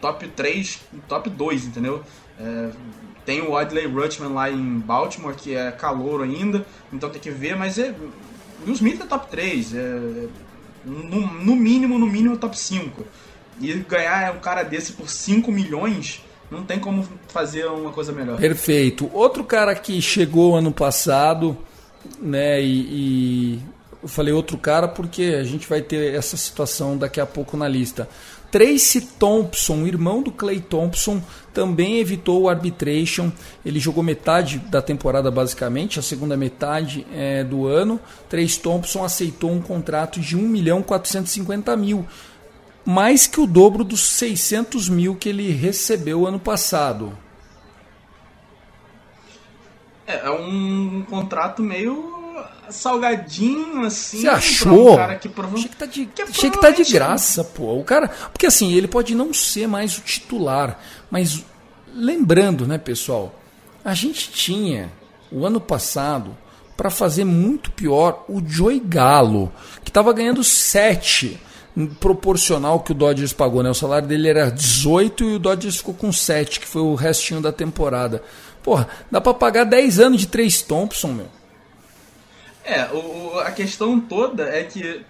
[0.00, 2.02] top 3, top 2, entendeu?
[2.40, 2.70] É,
[3.24, 7.56] tem o Adley Rutschman lá em Baltimore, que é calouro ainda, então tem que ver,
[7.56, 7.94] mas é,
[8.64, 10.28] Will Smith é top 3, é,
[10.84, 13.04] no, no mínimo, no mínimo top 5.
[13.60, 18.38] E ganhar um cara desse por 5 milhões, não tem como fazer uma coisa melhor.
[18.38, 19.10] Perfeito.
[19.12, 21.56] Outro cara que chegou ano passado,
[22.20, 23.60] né, e, e
[24.02, 27.66] eu falei outro cara porque a gente vai ter essa situação daqui a pouco na
[27.66, 28.08] lista.
[28.50, 31.20] Tracy Thompson, irmão do Clay Thompson,
[31.52, 33.30] também evitou o arbitration.
[33.64, 38.00] Ele jogou metade da temporada, basicamente, a segunda metade é, do ano.
[38.28, 42.06] Tracy Thompson aceitou um contrato de 1 milhão 450 mil
[42.86, 47.18] mais que o dobro dos 600 mil que ele recebeu ano passado.
[50.06, 52.14] É, é um contrato meio
[52.70, 54.20] salgadinho, assim.
[54.20, 54.92] Você achou?
[54.92, 55.56] Um cara que prova...
[55.56, 57.76] Achei que tá de, que achei que tá de graça, pô.
[57.76, 58.08] O cara.
[58.32, 60.80] Porque assim, ele pode não ser mais o titular.
[61.10, 61.44] Mas
[61.92, 63.34] lembrando, né, pessoal?
[63.84, 64.92] A gente tinha
[65.32, 66.36] o ano passado
[66.76, 71.40] para fazer muito pior o Joey Galo, que estava ganhando 7
[71.84, 73.70] proporcional que o Dodgers pagou, né?
[73.70, 77.40] O salário dele era 18 e o Dodgers ficou com 7, que foi o restinho
[77.40, 78.22] da temporada.
[78.62, 81.26] Porra, dá para pagar 10 anos de 3 Thompson, meu.
[82.64, 85.04] É, o, a questão toda é que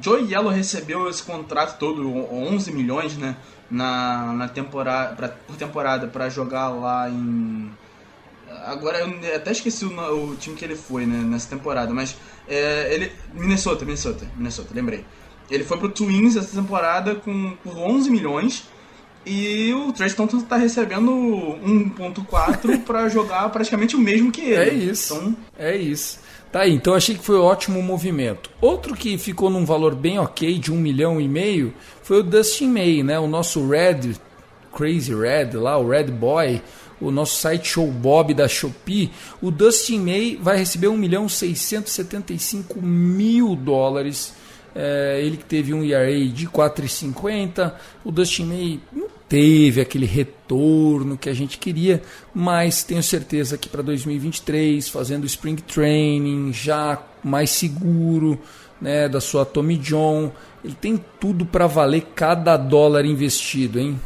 [0.00, 3.36] Joey Yellow recebeu esse contrato todo, 11 milhões, né?
[3.70, 7.70] Na, na temporada, pra, por temporada para jogar lá em.
[8.66, 9.90] Agora eu até esqueci o,
[10.30, 13.12] o, time que ele foi né, nessa temporada, mas é, ele.
[13.34, 15.04] Minnesota, Minnesota, Minnesota, lembrei.
[15.50, 18.64] Ele foi pro Twins essa temporada com, por 11 milhões.
[19.24, 24.70] E o Trace Thompson está recebendo 1.4 para jogar praticamente o mesmo que ele.
[24.70, 25.14] É isso.
[25.14, 25.36] Então...
[25.56, 26.18] É isso.
[26.50, 28.50] Tá aí, então achei que foi um ótimo movimento.
[28.60, 32.68] Outro que ficou num valor bem ok, de um milhão e meio, foi o Dustin
[32.68, 33.18] May, né?
[33.18, 34.12] O nosso Red,
[34.70, 36.60] Crazy Red lá, o Red Boy,
[37.00, 39.10] o nosso site Show Bob da Shopee.
[39.40, 44.34] O Dustin May vai receber 1 milhão 675 mil dólares
[44.74, 47.74] é, ele que teve um ERA de 4,50.
[48.04, 52.02] O Dustin May não teve aquele retorno que a gente queria,
[52.34, 58.38] mas tenho certeza que para 2023, fazendo Spring Training, já mais seguro
[58.80, 60.32] né, da sua Tommy John,
[60.64, 63.98] ele tem tudo para valer cada dólar investido, hein?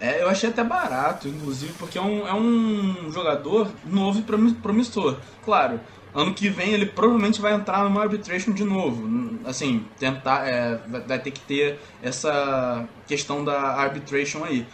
[0.00, 5.16] É, eu achei até barato, inclusive, porque é um, é um jogador novo e promissor.
[5.44, 5.80] Claro,
[6.14, 9.38] ano que vem ele provavelmente vai entrar numa arbitration de novo.
[9.44, 10.46] Assim, tentar.
[10.48, 14.66] É, vai ter que ter essa questão da arbitration aí.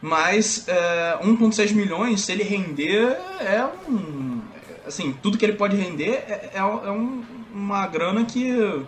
[0.00, 4.42] Mas é, 1,6 milhões, se ele render, é um.
[4.84, 7.22] Assim, tudo que ele pode render é, é, é um,
[7.54, 8.84] uma grana que.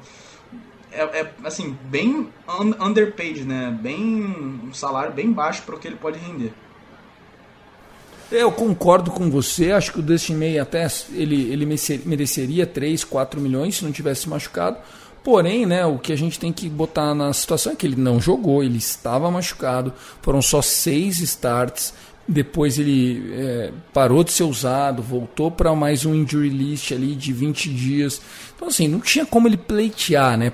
[0.91, 2.29] É, é, assim, bem
[2.81, 3.77] underpaid, né?
[3.81, 4.61] Bem.
[4.65, 6.53] um salário bem baixo para o que ele pode render.
[8.31, 11.67] Eu concordo com você, acho que o Dustin May até ele, ele
[12.05, 14.79] mereceria 3, 4 milhões se não tivesse machucado.
[15.23, 18.21] Porém, né, o que a gente tem que botar na situação é que ele não
[18.21, 21.95] jogou, ele estava machucado, foram só seis starts,
[22.27, 27.33] depois ele é, parou de ser usado, voltou para mais um injury list ali de
[27.33, 28.21] 20 dias.
[28.55, 30.53] Então, assim, não tinha como ele pleitear, né?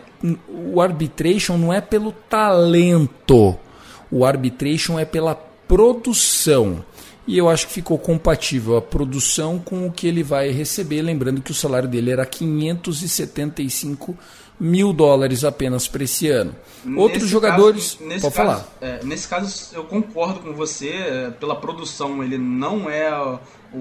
[0.48, 3.56] O arbitration não é pelo talento,
[4.10, 6.84] o arbitration é pela produção.
[7.26, 11.02] E eu acho que ficou compatível a produção com o que ele vai receber.
[11.02, 14.16] Lembrando que o salário dele era 575
[14.58, 16.54] mil dólares apenas para esse ano.
[16.96, 17.94] Outros Nesse jogadores.
[17.94, 18.68] caso- nesse pode caso, falar.
[18.80, 20.88] é, nesse caso, eu concordo com você.
[20.90, 23.10] é, pela produção, ele não é
[23.72, 23.78] o,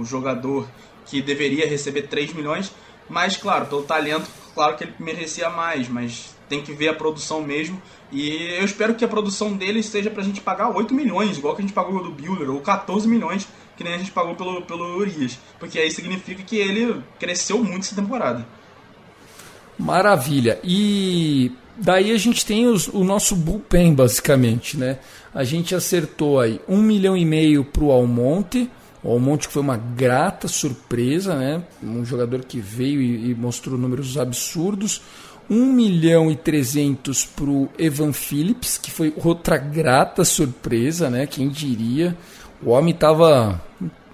[0.00, 0.68] o jogador
[1.06, 2.70] que deveria receber 3 milhões.
[3.08, 5.88] Mas, claro, pelo talento, claro que ele merecia mais.
[5.88, 7.80] Mas tem que ver a produção mesmo.
[8.12, 11.62] E eu espero que a produção dele seja pra gente pagar 8 milhões, igual que
[11.62, 14.96] a gente pagou do Bueller, ou 14 milhões, que nem a gente pagou pelo, pelo
[14.96, 15.38] Urias.
[15.58, 18.46] Porque aí significa que ele cresceu muito essa temporada.
[19.78, 20.60] Maravilha.
[20.62, 24.98] E daí a gente tem os- o nosso bullpen, basicamente, né?
[25.34, 28.70] A gente acertou aí um milhão e meio para o Almonte.
[29.02, 31.62] O Almonte foi uma grata surpresa, né?
[31.82, 35.02] Um jogador que veio e, e mostrou números absurdos.
[35.48, 41.26] 1 milhão e 300 para o Evan Phillips, que foi outra grata surpresa, né?
[41.26, 42.16] Quem diria?
[42.62, 43.62] O homem estava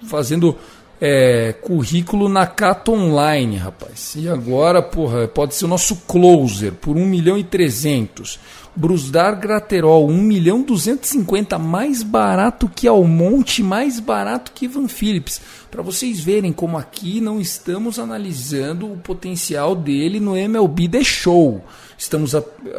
[0.08, 0.56] fazendo
[1.00, 4.14] é, currículo na Cato Online, rapaz.
[4.16, 8.38] E agora, porra, pode ser o nosso closer por 1 milhão e 300.
[8.76, 15.40] Brusdar Graterol, 1 milhão 250, mais barato que Almonte, mais barato que Van Phillips.
[15.70, 21.64] Para vocês verem como aqui não estamos analisando o potencial dele no MLB The Show.
[21.98, 22.32] Estamos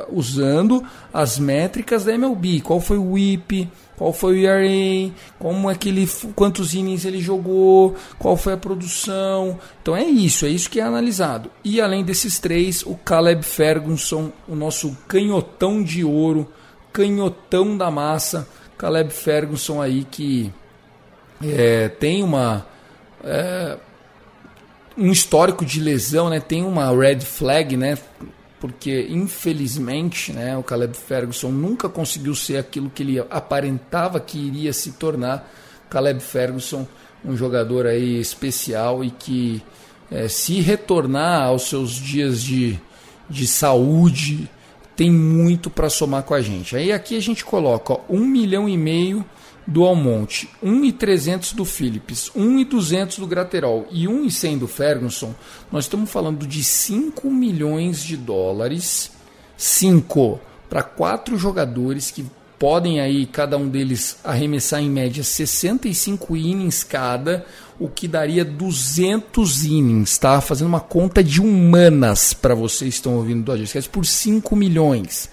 [0.10, 2.62] usando as métricas da MLB.
[2.62, 3.70] Qual foi o WHIP?
[4.02, 5.14] Qual foi o ERA?
[5.38, 7.96] Como é que ele, quantos innings ele jogou?
[8.18, 9.60] Qual foi a produção?
[9.80, 11.52] Então é isso, é isso que é analisado.
[11.64, 16.52] E além desses três, o Caleb Ferguson, o nosso canhotão de ouro,
[16.92, 20.52] canhotão da massa, Caleb Ferguson aí que
[21.44, 22.66] é, tem uma
[23.24, 23.78] é,
[24.98, 26.40] um histórico de lesão, né?
[26.40, 28.00] Tem uma red flag, né?
[28.62, 34.72] Porque infelizmente, né, o Caleb Ferguson nunca conseguiu ser aquilo que ele aparentava que iria
[34.72, 35.52] se tornar.
[35.90, 36.88] Caleb Ferguson,
[37.26, 39.64] um jogador aí especial e que
[40.12, 42.80] eh, se retornar aos seus dias de,
[43.28, 44.48] de saúde
[44.96, 46.76] tem muito para somar com a gente.
[46.76, 49.26] Aí aqui a gente coloca ó, um milhão e meio
[49.66, 55.34] do Almonte, 1.300 do Phillips, 1.200 do Graterol e 1.100 do Ferguson,
[55.72, 59.12] nós estamos falando de 5 milhões de dólares,
[59.58, 62.26] 5 para quatro jogadores que
[62.58, 67.44] podem aí cada um deles arremessar em média 65 innings cada,
[67.80, 70.40] o que daria 200 innings, tá?
[70.40, 75.28] Fazendo uma conta de humanas para vocês que estão ouvindo do Dodgers por 5 milhões.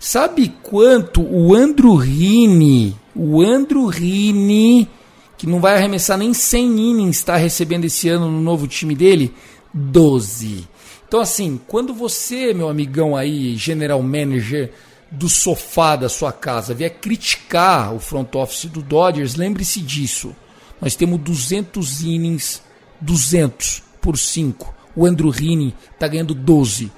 [0.00, 4.88] Sabe quanto o Andrew Rini, o Andrew Rini,
[5.36, 9.34] que não vai arremessar nem 100 innings, está recebendo esse ano no novo time dele?
[9.72, 10.68] 12.
[11.06, 14.72] Então, assim, quando você, meu amigão aí, general manager
[15.10, 20.34] do sofá da sua casa, vier criticar o front office do Dodgers, lembre-se disso.
[20.80, 22.62] Nós temos 200 innings,
[23.00, 24.74] 200 por 5.
[24.96, 26.90] O Andrew Rini está ganhando 12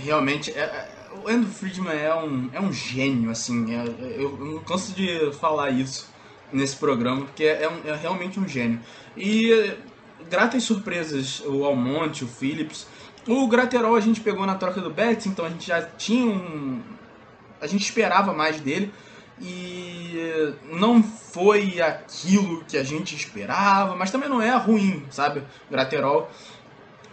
[0.00, 0.88] realmente é, é,
[1.24, 3.84] o Andrew Friedman é um, é um gênio assim é,
[4.16, 6.08] eu, eu não canso de falar isso
[6.52, 8.80] nesse programa porque é, um, é realmente um gênio.
[9.16, 9.76] E é,
[10.28, 12.86] gratas surpresas o Almonte o Phillips
[13.26, 16.82] o Graterol a gente pegou na troca do Betts então a gente já tinha um
[17.60, 18.92] a gente esperava mais dele
[19.38, 25.40] e não foi aquilo que a gente esperava mas também não é ruim sabe?
[25.68, 26.30] O Graterol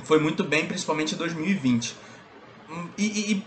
[0.04, 1.96] foi muito bem principalmente em 2020
[2.98, 3.44] e, e,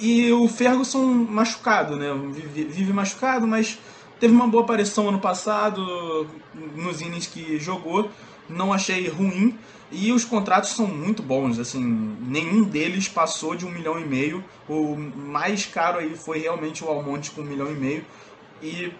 [0.00, 2.08] e, o Ferguson machucado, né?
[2.32, 3.78] Vive, machucado, mas
[4.20, 6.26] teve uma boa aparição ano passado
[6.74, 8.10] nos innings que jogou.
[8.48, 9.58] Não achei ruim.
[9.90, 11.80] E os contratos são muito bons, assim,
[12.26, 14.44] nenhum deles passou de um milhão e meio.
[14.68, 18.04] O mais caro aí foi realmente o Almonte com um milhão e meio.
[18.60, 18.92] E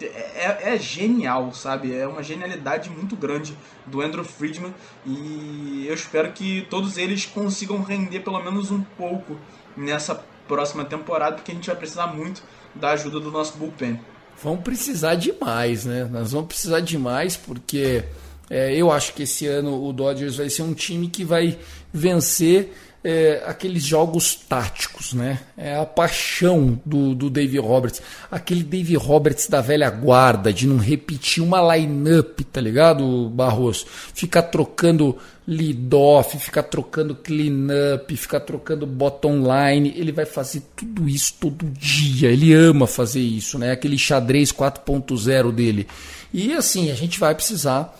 [0.00, 1.92] é, é, genial, sabe?
[1.92, 4.72] É uma genialidade muito grande do Andrew Friedman
[5.04, 9.36] e eu espero que todos eles consigam render pelo menos um pouco
[9.76, 12.42] nessa próxima temporada, porque a gente vai precisar muito
[12.74, 14.00] da ajuda do nosso bullpen.
[14.42, 16.08] Vamos precisar demais, né?
[16.10, 18.04] Nós vamos precisar demais porque
[18.48, 21.58] é, eu acho que esse ano o Dodgers vai ser um time que vai
[21.92, 22.72] vencer
[23.02, 25.40] é, aqueles jogos táticos, né?
[25.56, 28.02] É a paixão do, do Dave Roberts.
[28.30, 33.86] Aquele Dave Roberts da velha guarda, de não repetir uma line-up, tá ligado, Barroso?
[34.14, 35.16] Ficar trocando
[35.48, 39.94] lead-off, ficar trocando clean-up, ficar trocando bottom line.
[39.96, 42.30] Ele vai fazer tudo isso todo dia.
[42.30, 43.72] Ele ama fazer isso, né?
[43.72, 45.88] Aquele xadrez 4.0 dele.
[46.34, 47.98] E assim, a gente vai precisar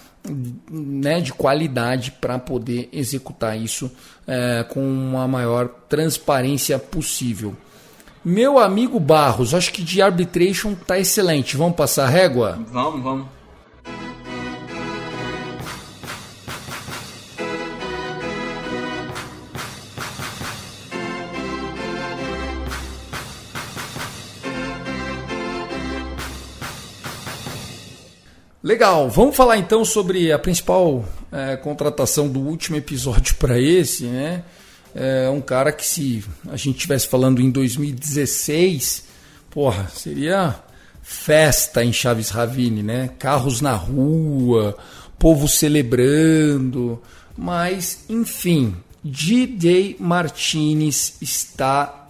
[0.70, 3.90] né, de qualidade para poder executar isso
[4.26, 7.56] é, com a maior transparência possível.
[8.22, 11.56] Meu amigo Barros, acho que de arbitration tá excelente.
[11.56, 12.62] Vamos passar régua?
[12.70, 13.37] Vamos, vamos.
[28.68, 31.02] Legal, vamos falar então sobre a principal
[31.32, 34.44] é, contratação do último episódio para esse, né?
[34.94, 39.04] É um cara que se a gente estivesse falando em 2016,
[39.48, 40.54] porra, seria
[41.00, 43.08] festa em Chaves Ravine, né?
[43.18, 44.76] Carros na rua,
[45.18, 47.00] povo celebrando,
[47.34, 52.06] mas enfim, DJ Martinez está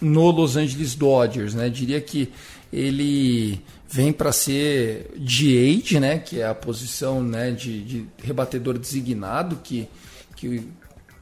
[0.00, 1.68] no Los Angeles Dodgers, né?
[1.68, 2.32] Diria que
[2.72, 9.56] ele vem para ser DH, né, que é a posição né, de, de rebatedor designado,
[9.64, 9.88] que,
[10.36, 10.62] que,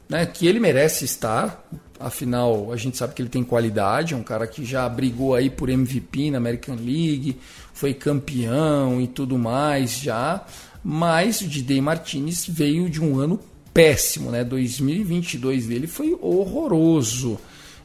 [0.08, 1.64] né, que ele merece estar.
[1.98, 5.48] Afinal, a gente sabe que ele tem qualidade, é um cara que já brigou aí
[5.48, 7.38] por MVP na American League,
[7.72, 10.44] foi campeão e tudo mais já.
[10.82, 13.40] Mas o Didei Martinez veio de um ano
[13.72, 14.44] péssimo, né?
[14.44, 17.38] 2022 dele foi horroroso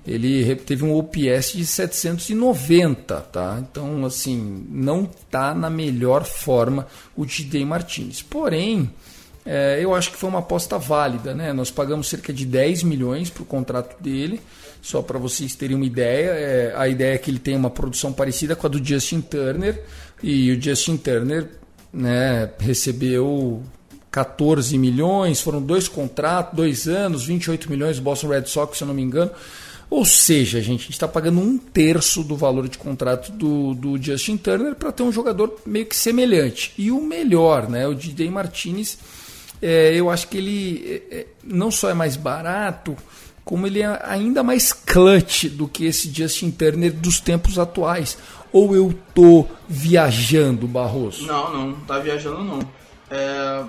[0.05, 3.59] ele teve um OPS de 790, tá?
[3.59, 8.21] Então, assim, não está na melhor forma o Tidei Martins.
[8.23, 8.89] Porém,
[9.45, 11.53] é, eu acho que foi uma aposta válida, né?
[11.53, 14.41] Nós pagamos cerca de 10 milhões para o contrato dele,
[14.81, 16.29] só para vocês terem uma ideia.
[16.31, 19.83] É, a ideia é que ele tem uma produção parecida com a do Justin Turner,
[20.23, 21.47] e o Justin Turner
[21.93, 23.61] né, recebeu
[24.11, 28.93] 14 milhões, foram dois contratos, dois anos, 28 milhões Boston Red Sox, se eu não
[28.93, 29.31] me engano.
[29.91, 34.01] Ou seja, gente, a gente está pagando um terço do valor de contrato do, do
[34.01, 36.73] Justin Turner para ter um jogador meio que semelhante.
[36.77, 37.85] E o melhor, né?
[37.85, 38.97] O DJ Martinez,
[39.61, 42.95] é, eu acho que ele é, é, não só é mais barato,
[43.43, 48.17] como ele é ainda mais clutch do que esse Justin Turner dos tempos atuais.
[48.53, 51.27] Ou eu tô viajando, Barroso?
[51.27, 52.59] Não, não, tá viajando não.
[53.09, 53.61] É...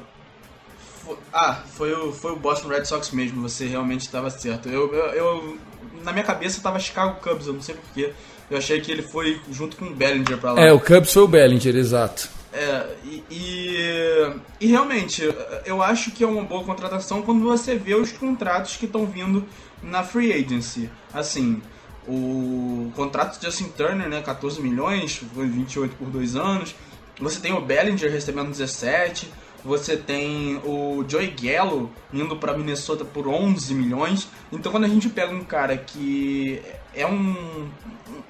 [1.33, 4.69] Ah, foi o, foi o Boston Red Sox mesmo, você realmente estava certo.
[4.69, 5.59] Eu, eu, eu
[6.03, 8.13] na minha cabeça tava Chicago Cubs, eu não sei porquê.
[8.51, 10.61] Eu achei que ele foi junto com o Bellinger pra lá.
[10.61, 12.29] É, o Cubs foi o Bellinger, exato.
[12.53, 15.23] É, e, e, e, realmente,
[15.65, 19.47] eu acho que é uma boa contratação quando você vê os contratos que estão vindo
[19.83, 20.91] na free agency.
[21.15, 21.63] Assim,
[22.07, 26.75] o contrato de Justin Turner, né, 14 milhões, foi 28 por dois anos.
[27.19, 29.31] Você tem o Bellinger recebendo 17.
[29.65, 34.29] Você tem o Joey Gallo indo para Minnesota por 11 milhões.
[34.51, 36.61] Então, quando a gente pega um cara que
[36.95, 37.71] é um,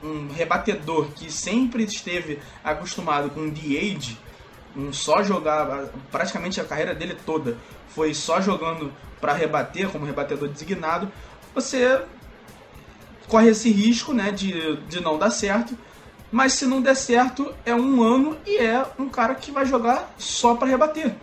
[0.02, 4.16] um rebatedor que sempre esteve acostumado com DH,
[4.76, 7.56] um só jogar praticamente a carreira dele toda
[7.88, 11.10] foi só jogando para rebater como rebatedor designado,
[11.54, 12.02] você
[13.28, 15.76] corre esse risco, né, de, de não dar certo.
[16.32, 20.14] Mas se não der certo, é um ano e é um cara que vai jogar
[20.16, 21.14] só para rebater.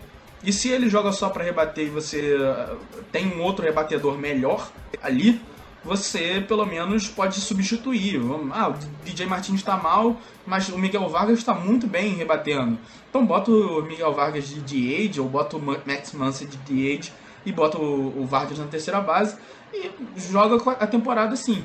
[0.42, 2.76] E se ele joga só para rebater e você uh,
[3.10, 4.70] tem um outro rebatedor melhor
[5.02, 5.40] ali,
[5.84, 8.20] você pelo menos pode substituir.
[8.52, 12.78] Ah, o DJ Martins está mal, mas o Miguel Vargas está muito bem rebatendo.
[13.08, 17.10] Então bota o Miguel Vargas de DH ou bota o Max Muncy de DH
[17.44, 19.36] e bota o, Vargas na terceira base
[19.72, 21.64] e joga a temporada assim.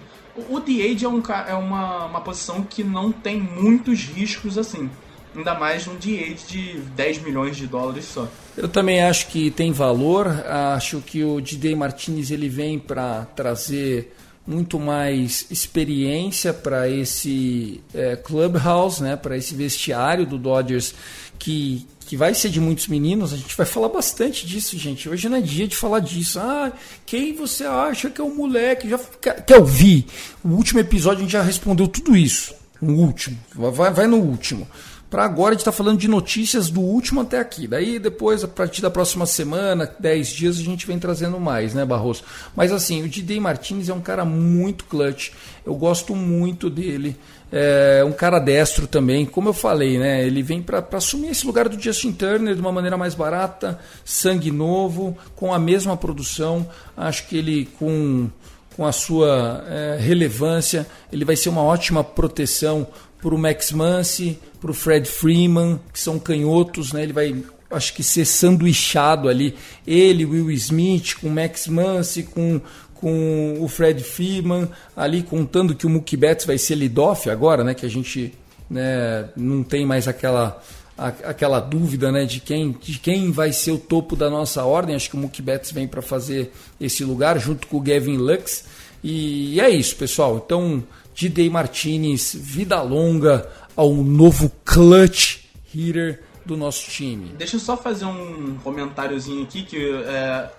[0.50, 4.90] O DH é, um, é uma, uma posição que não tem muitos riscos assim.
[5.36, 8.28] Ainda mais num DH de 10 milhões de dólares só.
[8.56, 10.28] Eu também acho que tem valor.
[10.28, 14.16] Acho que o Didei Martinez ele vem para trazer
[14.48, 20.94] muito mais experiência para esse é, clubhouse, né, para esse vestiário do Dodgers
[21.40, 23.34] que, que vai ser de muitos meninos.
[23.34, 25.10] A gente vai falar bastante disso, gente.
[25.10, 26.40] Hoje não é dia de falar disso.
[26.40, 26.72] Ah,
[27.06, 28.90] quem você acha que é o moleque?
[28.90, 30.06] Já quer ouvir?
[30.44, 32.54] O último episódio a gente já respondeu tudo isso.
[32.82, 33.38] O último.
[33.56, 34.68] Vai, vai no último
[35.16, 37.68] para agora a gente está falando de notícias do último até aqui.
[37.68, 41.86] Daí depois, a partir da próxima semana, 10 dias, a gente vem trazendo mais, né,
[41.86, 42.22] Barroso?
[42.54, 45.32] Mas assim, o Didei Martins é um cara muito clutch.
[45.66, 47.16] Eu gosto muito dele.
[47.50, 50.28] É um cara destro também, como eu falei, né?
[50.28, 54.52] Ele vem para assumir esse lugar do Justin Turner de uma maneira mais barata, sangue
[54.52, 56.68] novo, com a mesma produção.
[56.98, 58.30] Acho que ele com
[58.76, 62.86] com a sua é, relevância, ele vai ser uma ótima proteção
[63.26, 67.02] para o Max Muncy, para o Fred Freeman, que são canhotos, né?
[67.02, 67.36] Ele vai,
[67.72, 69.56] acho que ser sanduichado ali.
[69.88, 72.62] Ele, Will Smith, com o Max Muncy, com,
[72.94, 77.74] com o Fred Freeman, ali contando que o Mookie Betts vai ser lead-off agora, né?
[77.74, 78.32] Que a gente
[78.70, 80.62] né, não tem mais aquela
[80.98, 84.96] aquela dúvida né, de, quem, de quem vai ser o topo da nossa ordem.
[84.96, 88.64] Acho que o Mookie Betts vem para fazer esse lugar junto com o Gavin Lux.
[89.04, 90.42] E é isso, pessoal.
[90.46, 90.82] Então,
[91.16, 97.32] Didei Martinez, vida longa ao novo clutch hitter do nosso time.
[97.38, 100.50] Deixa eu só fazer um comentáriozinho aqui que é,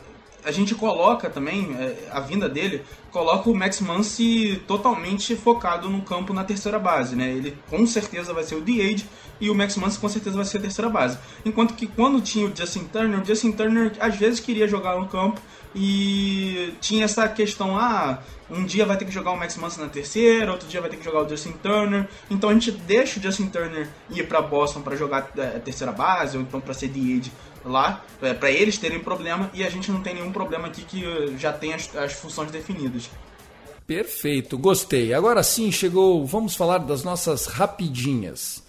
[0.47, 6.03] a gente coloca também, é, a vinda dele, coloca o Max Muncy totalmente focado no
[6.03, 7.29] campo na terceira base, né?
[7.29, 9.05] Ele com certeza vai ser o DH
[9.41, 11.19] e o Max Muncy com certeza vai ser a terceira base.
[11.45, 15.09] Enquanto que quando tinha o Justin Turner, o Justin Turner às vezes queria jogar no
[15.09, 15.41] campo
[15.75, 19.89] e tinha essa questão, ah, um dia vai ter que jogar o Max Muncy na
[19.89, 22.09] terceira, outro dia vai ter que jogar o Justin Turner.
[22.31, 25.93] Então a gente deixa o Justin Turner ir para Boston para jogar a é, terceira
[25.93, 27.33] base ou então para ser DH
[27.67, 31.37] lá, é, para eles terem problema, e a gente não tem nenhum problema aqui que
[31.39, 33.11] já tem as, as funções definidas.
[33.87, 35.15] Perfeito, gostei.
[35.15, 38.65] Agora sim chegou, vamos falar das nossas rapidinhas.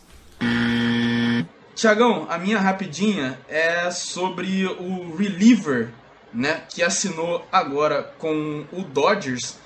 [1.77, 5.89] Tiagão, a minha rapidinha é sobre o reliever,
[6.33, 9.57] né, que assinou agora com o Dodgers,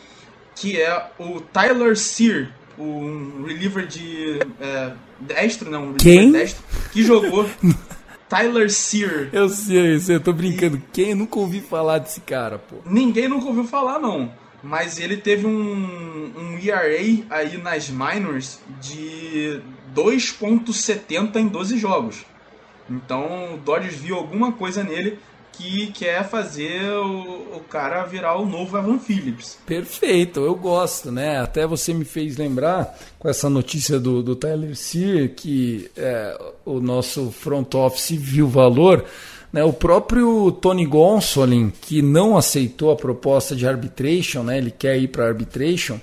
[0.55, 6.32] que é o Tyler Sear, um reliever de é, destro, não, um Quem?
[6.32, 7.49] destro, que jogou
[8.32, 9.27] Tyler Sear.
[9.34, 10.77] Eu sei, eu sei, eu tô brincando.
[10.77, 10.82] E...
[10.93, 11.13] Quem?
[11.13, 12.77] Nunca ouvi falar desse cara, pô.
[12.86, 14.32] Ninguém nunca ouviu falar, não.
[14.63, 19.59] Mas ele teve um, um ERA aí nas minors de
[19.93, 22.25] 2.70 em 12 jogos.
[22.89, 25.19] Então o Dodgers viu alguma coisa nele
[25.62, 29.59] que quer fazer o, o, cara virar o novo Evan Phillips.
[29.66, 31.39] Perfeito, eu gosto, né?
[31.39, 36.80] Até você me fez lembrar com essa notícia do, do Tyler Sear que é, o
[36.80, 39.05] nosso front office viu valor.
[39.53, 44.97] Né, o próprio Tony Gonsolin, que não aceitou a proposta de arbitration, né, ele quer
[44.97, 45.99] ir para arbitration,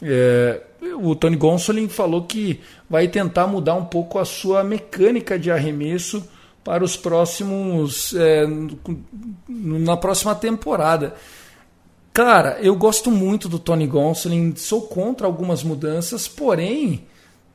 [0.00, 0.60] é,
[1.02, 6.24] o Tony Gonsolin falou que vai tentar mudar um pouco a sua mecânica de arremesso
[6.64, 8.14] para os próximos.
[8.14, 8.46] É,
[9.48, 11.14] na próxima temporada.
[12.12, 17.06] Cara, eu gosto muito do Tony Gonsolin, sou contra algumas mudanças, porém,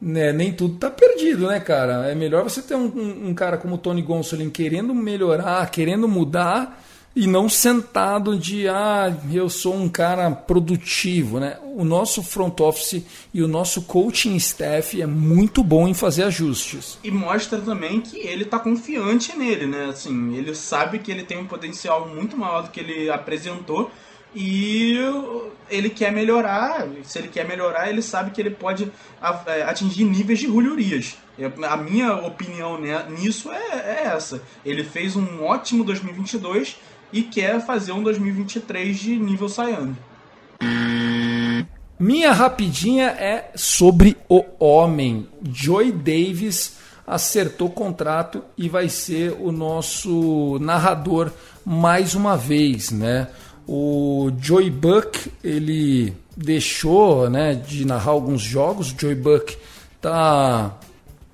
[0.01, 2.11] né, nem tudo está perdido, né, cara?
[2.11, 6.09] É melhor você ter um, um, um cara como o Tony Gonsolin querendo melhorar, querendo
[6.09, 6.83] mudar,
[7.19, 11.57] e não sentado de ah, eu sou um cara produtivo, né?
[11.75, 13.03] O nosso front office
[13.33, 16.97] e o nosso coaching staff é muito bom em fazer ajustes.
[17.03, 19.87] E mostra também que ele está confiante nele, né?
[19.89, 23.91] Assim, ele sabe que ele tem um potencial muito maior do que ele apresentou
[24.33, 24.97] e
[25.69, 26.87] ele quer melhorar.
[27.03, 28.89] Se ele quer melhorar, ele sabe que ele pode
[29.45, 31.17] é, atingir níveis de rulhurias.
[31.69, 34.41] A minha opinião né, nisso é, é essa.
[34.63, 36.77] Ele fez um ótimo 2022
[37.11, 39.95] e quer fazer um 2023 de nível Sayang.
[41.99, 45.27] Minha rapidinha é sobre o homem.
[45.51, 51.31] Joy Davis acertou contrato e vai ser o nosso narrador
[51.65, 53.27] mais uma vez, né?
[53.67, 58.91] O Joey Buck, ele deixou, né, de narrar alguns jogos.
[58.91, 59.57] O Joey Buck
[59.99, 60.77] tá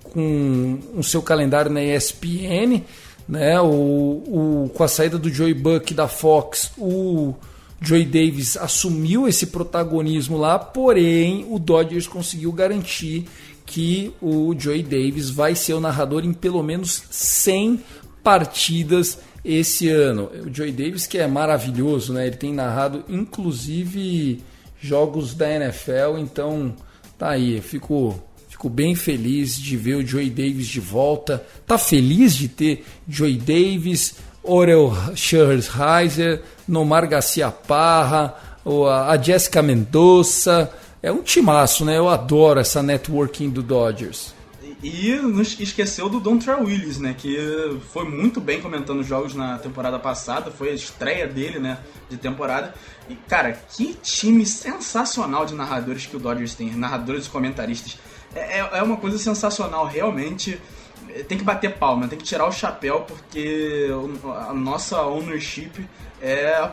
[0.02, 2.82] com o seu calendário na ESPN
[3.28, 3.60] né?
[3.60, 7.34] O, o, com a saída do Joey Buck da Fox, o
[7.82, 13.28] Joey Davis assumiu esse protagonismo lá, porém o Dodgers conseguiu garantir
[13.66, 17.82] que o Joey Davis vai ser o narrador em pelo menos 100
[18.24, 20.30] partidas esse ano.
[20.46, 22.28] O Joey Davis que é maravilhoso, né?
[22.28, 24.44] Ele tem narrado inclusive
[24.80, 26.76] jogos da NFL, então
[27.18, 28.16] tá aí, eu
[28.56, 31.46] fico bem feliz de ver o Joey Davis de volta.
[31.68, 38.34] Tá feliz de ter Joey Davis, Orel Scherzheiser, Nomar Garcia Parra,
[39.08, 40.72] a Jessica Mendoza.
[41.04, 41.98] É um timaço, né?
[41.98, 44.34] Eu adoro essa networking do Dodgers.
[44.82, 47.14] E nos esqueceu do Dontrell Willis, né?
[47.18, 51.78] Que foi muito bem comentando jogos na temporada passada, foi a estreia dele, né?
[52.10, 52.74] De temporada.
[53.10, 57.98] E, cara, que time sensacional de narradores que o Dodgers tem, narradores e comentaristas.
[58.36, 60.60] É, é, uma coisa sensacional, realmente.
[61.30, 63.88] Tem que bater palma, tem que tirar o chapéu, porque
[64.48, 65.72] a nossa ownership
[66.22, 66.70] é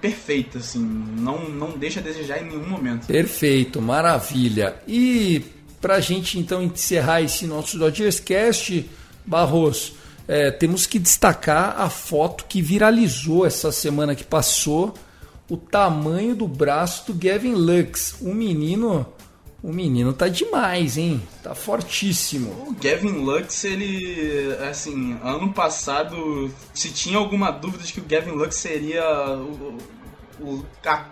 [0.00, 3.06] perfeita, assim, não, não deixa a desejar em nenhum momento.
[3.06, 4.76] Perfeito, maravilha.
[4.88, 5.44] E
[5.80, 8.90] para a gente então encerrar esse nosso Dodgers Cast,
[9.24, 9.94] Barros,
[10.26, 14.94] é, temos que destacar a foto que viralizou essa semana que passou,
[15.48, 19.06] o tamanho do braço do Gavin Lux, o menino
[19.64, 21.22] o menino tá demais, hein?
[21.42, 22.50] Tá fortíssimo.
[22.68, 24.54] O Gavin Lux, ele.
[24.68, 29.02] Assim, ano passado, se tinha alguma dúvida de que o Gavin Lux seria
[29.38, 29.78] o,
[30.38, 30.64] o,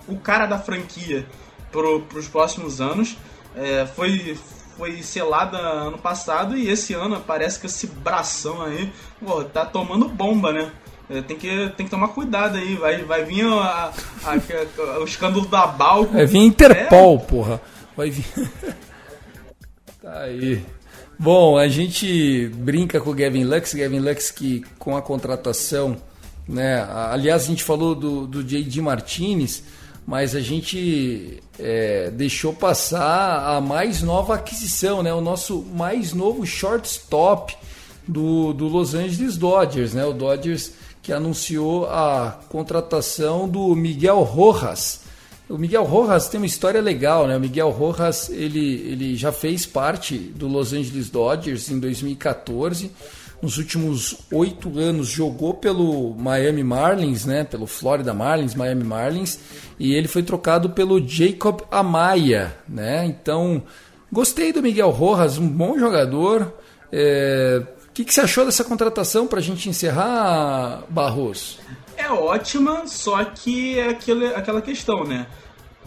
[0.06, 1.26] o cara da franquia
[1.70, 3.16] pro, pros próximos anos,
[3.56, 4.36] é, foi,
[4.76, 10.06] foi selada ano passado e esse ano parece que esse bração aí pô, tá tomando
[10.10, 10.70] bomba, né?
[11.08, 13.92] É, tem que, tem que tomar cuidado aí, vai, vai vir a,
[14.24, 16.12] a, a, o escândalo da Balco.
[16.12, 17.26] Vai vir Interpol, é.
[17.26, 17.60] porra.
[17.96, 18.24] Vai vir.
[20.00, 20.64] tá aí.
[21.18, 25.96] Bom, a gente brinca com o Gavin Lux, Gavin Lux que com a contratação,
[26.48, 26.84] né?
[27.10, 28.80] Aliás, a gente falou do, do J.D.
[28.80, 29.62] Martinez,
[30.06, 35.12] mas a gente é, deixou passar a mais nova aquisição, né?
[35.14, 37.56] O nosso mais novo shortstop
[38.08, 40.04] do, do Los Angeles Dodgers, né?
[40.04, 40.72] O Dodgers
[41.02, 45.01] que anunciou a contratação do Miguel Rojas
[45.52, 47.36] o Miguel Rojas tem uma história legal, né?
[47.36, 52.90] O Miguel Rojas ele, ele já fez parte do Los Angeles Dodgers em 2014.
[53.42, 57.44] Nos últimos oito anos jogou pelo Miami Marlins, né?
[57.44, 59.38] Pelo Florida Marlins, Miami Marlins,
[59.78, 63.04] e ele foi trocado pelo Jacob Amaya, né?
[63.04, 63.62] Então
[64.10, 66.50] gostei do Miguel Rojas, um bom jogador.
[66.90, 67.62] É...
[67.90, 71.58] O que, que você achou dessa contratação para a gente encerrar, Barros?
[71.94, 73.90] É ótima, só que é
[74.34, 75.26] aquela questão, né?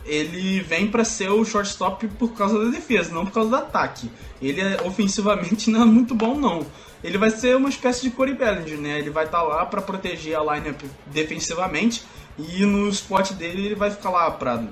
[0.06, 4.10] Ele vem para ser o shortstop por causa da defesa, não por causa do ataque.
[4.42, 6.66] Ele é, ofensivamente não é muito bom não.
[7.04, 9.00] Ele vai ser uma espécie de Corey Bellinger, né?
[9.00, 12.04] Ele vai estar tá lá para proteger a lineup defensivamente
[12.38, 14.64] e no spot dele ele vai ficar lá para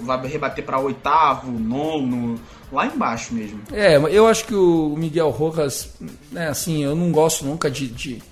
[0.00, 2.40] vai rebater para oitavo, nono,
[2.72, 3.60] lá embaixo mesmo.
[3.72, 5.94] É, eu acho que o Miguel Rojas,
[6.30, 8.22] né, assim, eu não gosto nunca de, de,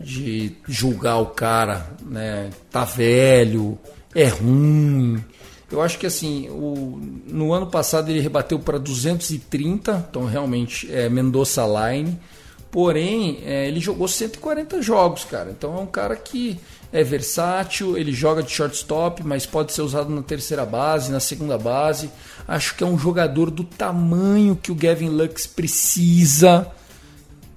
[0.00, 2.50] de julgar o cara, né?
[2.70, 3.78] Tá velho,
[4.14, 5.24] é ruim.
[5.72, 11.08] Eu acho que assim, o, no ano passado ele rebateu para 230, então realmente é
[11.08, 12.18] Mendoza Line.
[12.70, 15.50] Porém, é, ele jogou 140 jogos, cara.
[15.50, 16.58] Então é um cara que
[16.92, 21.56] é versátil, ele joga de shortstop, mas pode ser usado na terceira base, na segunda
[21.56, 22.10] base.
[22.46, 26.70] Acho que é um jogador do tamanho que o Gavin Lux precisa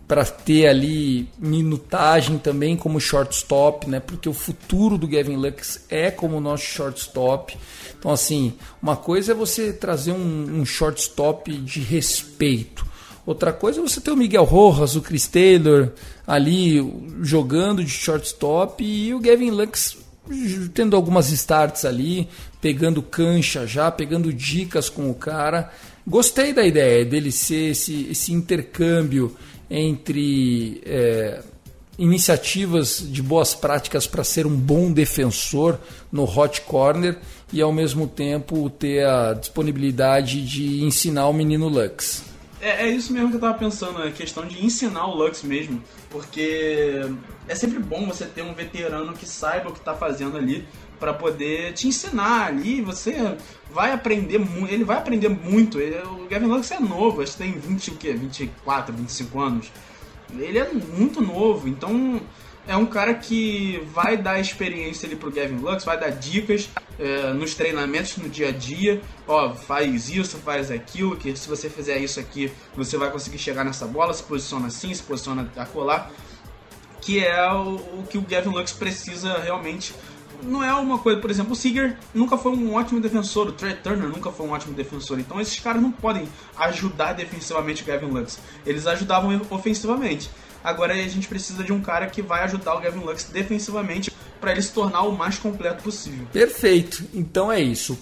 [0.08, 4.00] para ter ali minutagem também como shortstop, né?
[4.00, 7.58] Porque o futuro do Gavin Lux é como nosso shortstop.
[8.06, 12.86] Então, assim, uma coisa é você trazer um, um shortstop de respeito.
[13.26, 15.90] Outra coisa é você ter o Miguel Rojas, o Chris Taylor
[16.28, 16.78] ali
[17.24, 19.98] jogando de shortstop e o Gavin Lux
[20.76, 22.30] tendo algumas starts ali,
[22.62, 25.72] pegando cancha já, pegando dicas com o cara.
[26.06, 29.36] Gostei da ideia dele ser esse, esse intercâmbio
[29.68, 31.42] entre é,
[31.98, 35.80] iniciativas de boas práticas para ser um bom defensor
[36.12, 37.18] no hot corner
[37.52, 42.24] e ao mesmo tempo ter a disponibilidade de ensinar o menino Lux.
[42.62, 45.82] É, é isso mesmo que eu estava pensando, a questão de ensinar o Lux mesmo,
[46.10, 47.02] porque
[47.48, 50.66] é sempre bom você ter um veterano que saiba o que está fazendo ali
[51.00, 53.38] para poder te ensinar ali, você
[53.72, 55.80] vai aprender muito, ele vai aprender muito.
[55.80, 58.14] Ele, o Gavin Lux é novo, acho que tem 20, o quê?
[58.14, 59.72] 24, 25 anos.
[60.38, 62.20] Ele é muito novo, então
[62.68, 67.32] é um cara que vai dar experiência ali pro Gavin Lux, vai dar dicas é,
[67.34, 69.02] nos treinamentos no dia a dia.
[69.28, 73.64] Ó, faz isso, faz aquilo, que se você fizer isso aqui, você vai conseguir chegar
[73.64, 76.12] nessa bola, se posiciona assim, se posiciona a colar.
[77.02, 79.94] Que é o, o que o Gavin Lux precisa realmente
[80.44, 83.74] não é uma coisa, por exemplo, o Seager nunca foi um ótimo defensor, o Trey
[83.76, 88.08] Turner nunca foi um ótimo defensor, então esses caras não podem ajudar defensivamente o Gavin
[88.08, 88.40] Lux.
[88.66, 90.30] Eles ajudavam ofensivamente.
[90.66, 94.12] Agora a gente precisa de um cara que vai ajudar o Gavin Lux defensivamente
[94.42, 96.26] para ele se tornar o mais completo possível.
[96.34, 97.04] Perfeito.
[97.14, 97.96] Então é isso.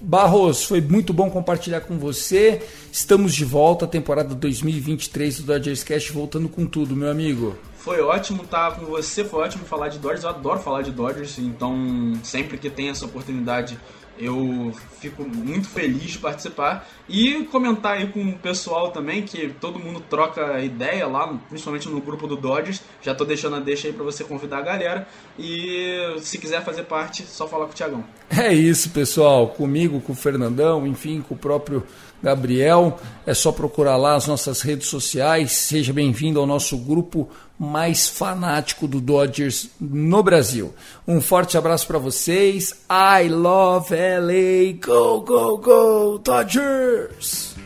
[0.00, 2.62] Barros, foi muito bom compartilhar com você.
[2.90, 7.54] Estamos de volta, temporada 2023 do Dodgers Cast, voltando com tudo, meu amigo.
[7.76, 10.24] Foi ótimo estar com você, foi ótimo falar de Dodgers.
[10.24, 13.78] Eu adoro falar de Dodgers, então sempre que tem essa oportunidade
[14.18, 19.78] eu fico muito feliz de participar e comentar aí com o pessoal também, que todo
[19.78, 22.82] mundo troca ideia lá, principalmente no grupo do Dodgers.
[23.02, 25.08] Já tô deixando a deixa aí para você convidar a galera.
[25.38, 28.04] E se quiser fazer parte, só falar com o Tiagão.
[28.30, 29.48] É isso, pessoal.
[29.48, 31.84] Comigo, com o Fernandão, enfim, com o próprio
[32.22, 32.98] Gabriel.
[33.26, 35.52] É só procurar lá as nossas redes sociais.
[35.52, 40.74] Seja bem-vindo ao nosso grupo mais fanático do Dodgers no Brasil.
[41.06, 42.74] Um forte abraço para vocês.
[42.90, 44.78] I love LA.
[44.84, 47.56] Go, go, go, Dodgers!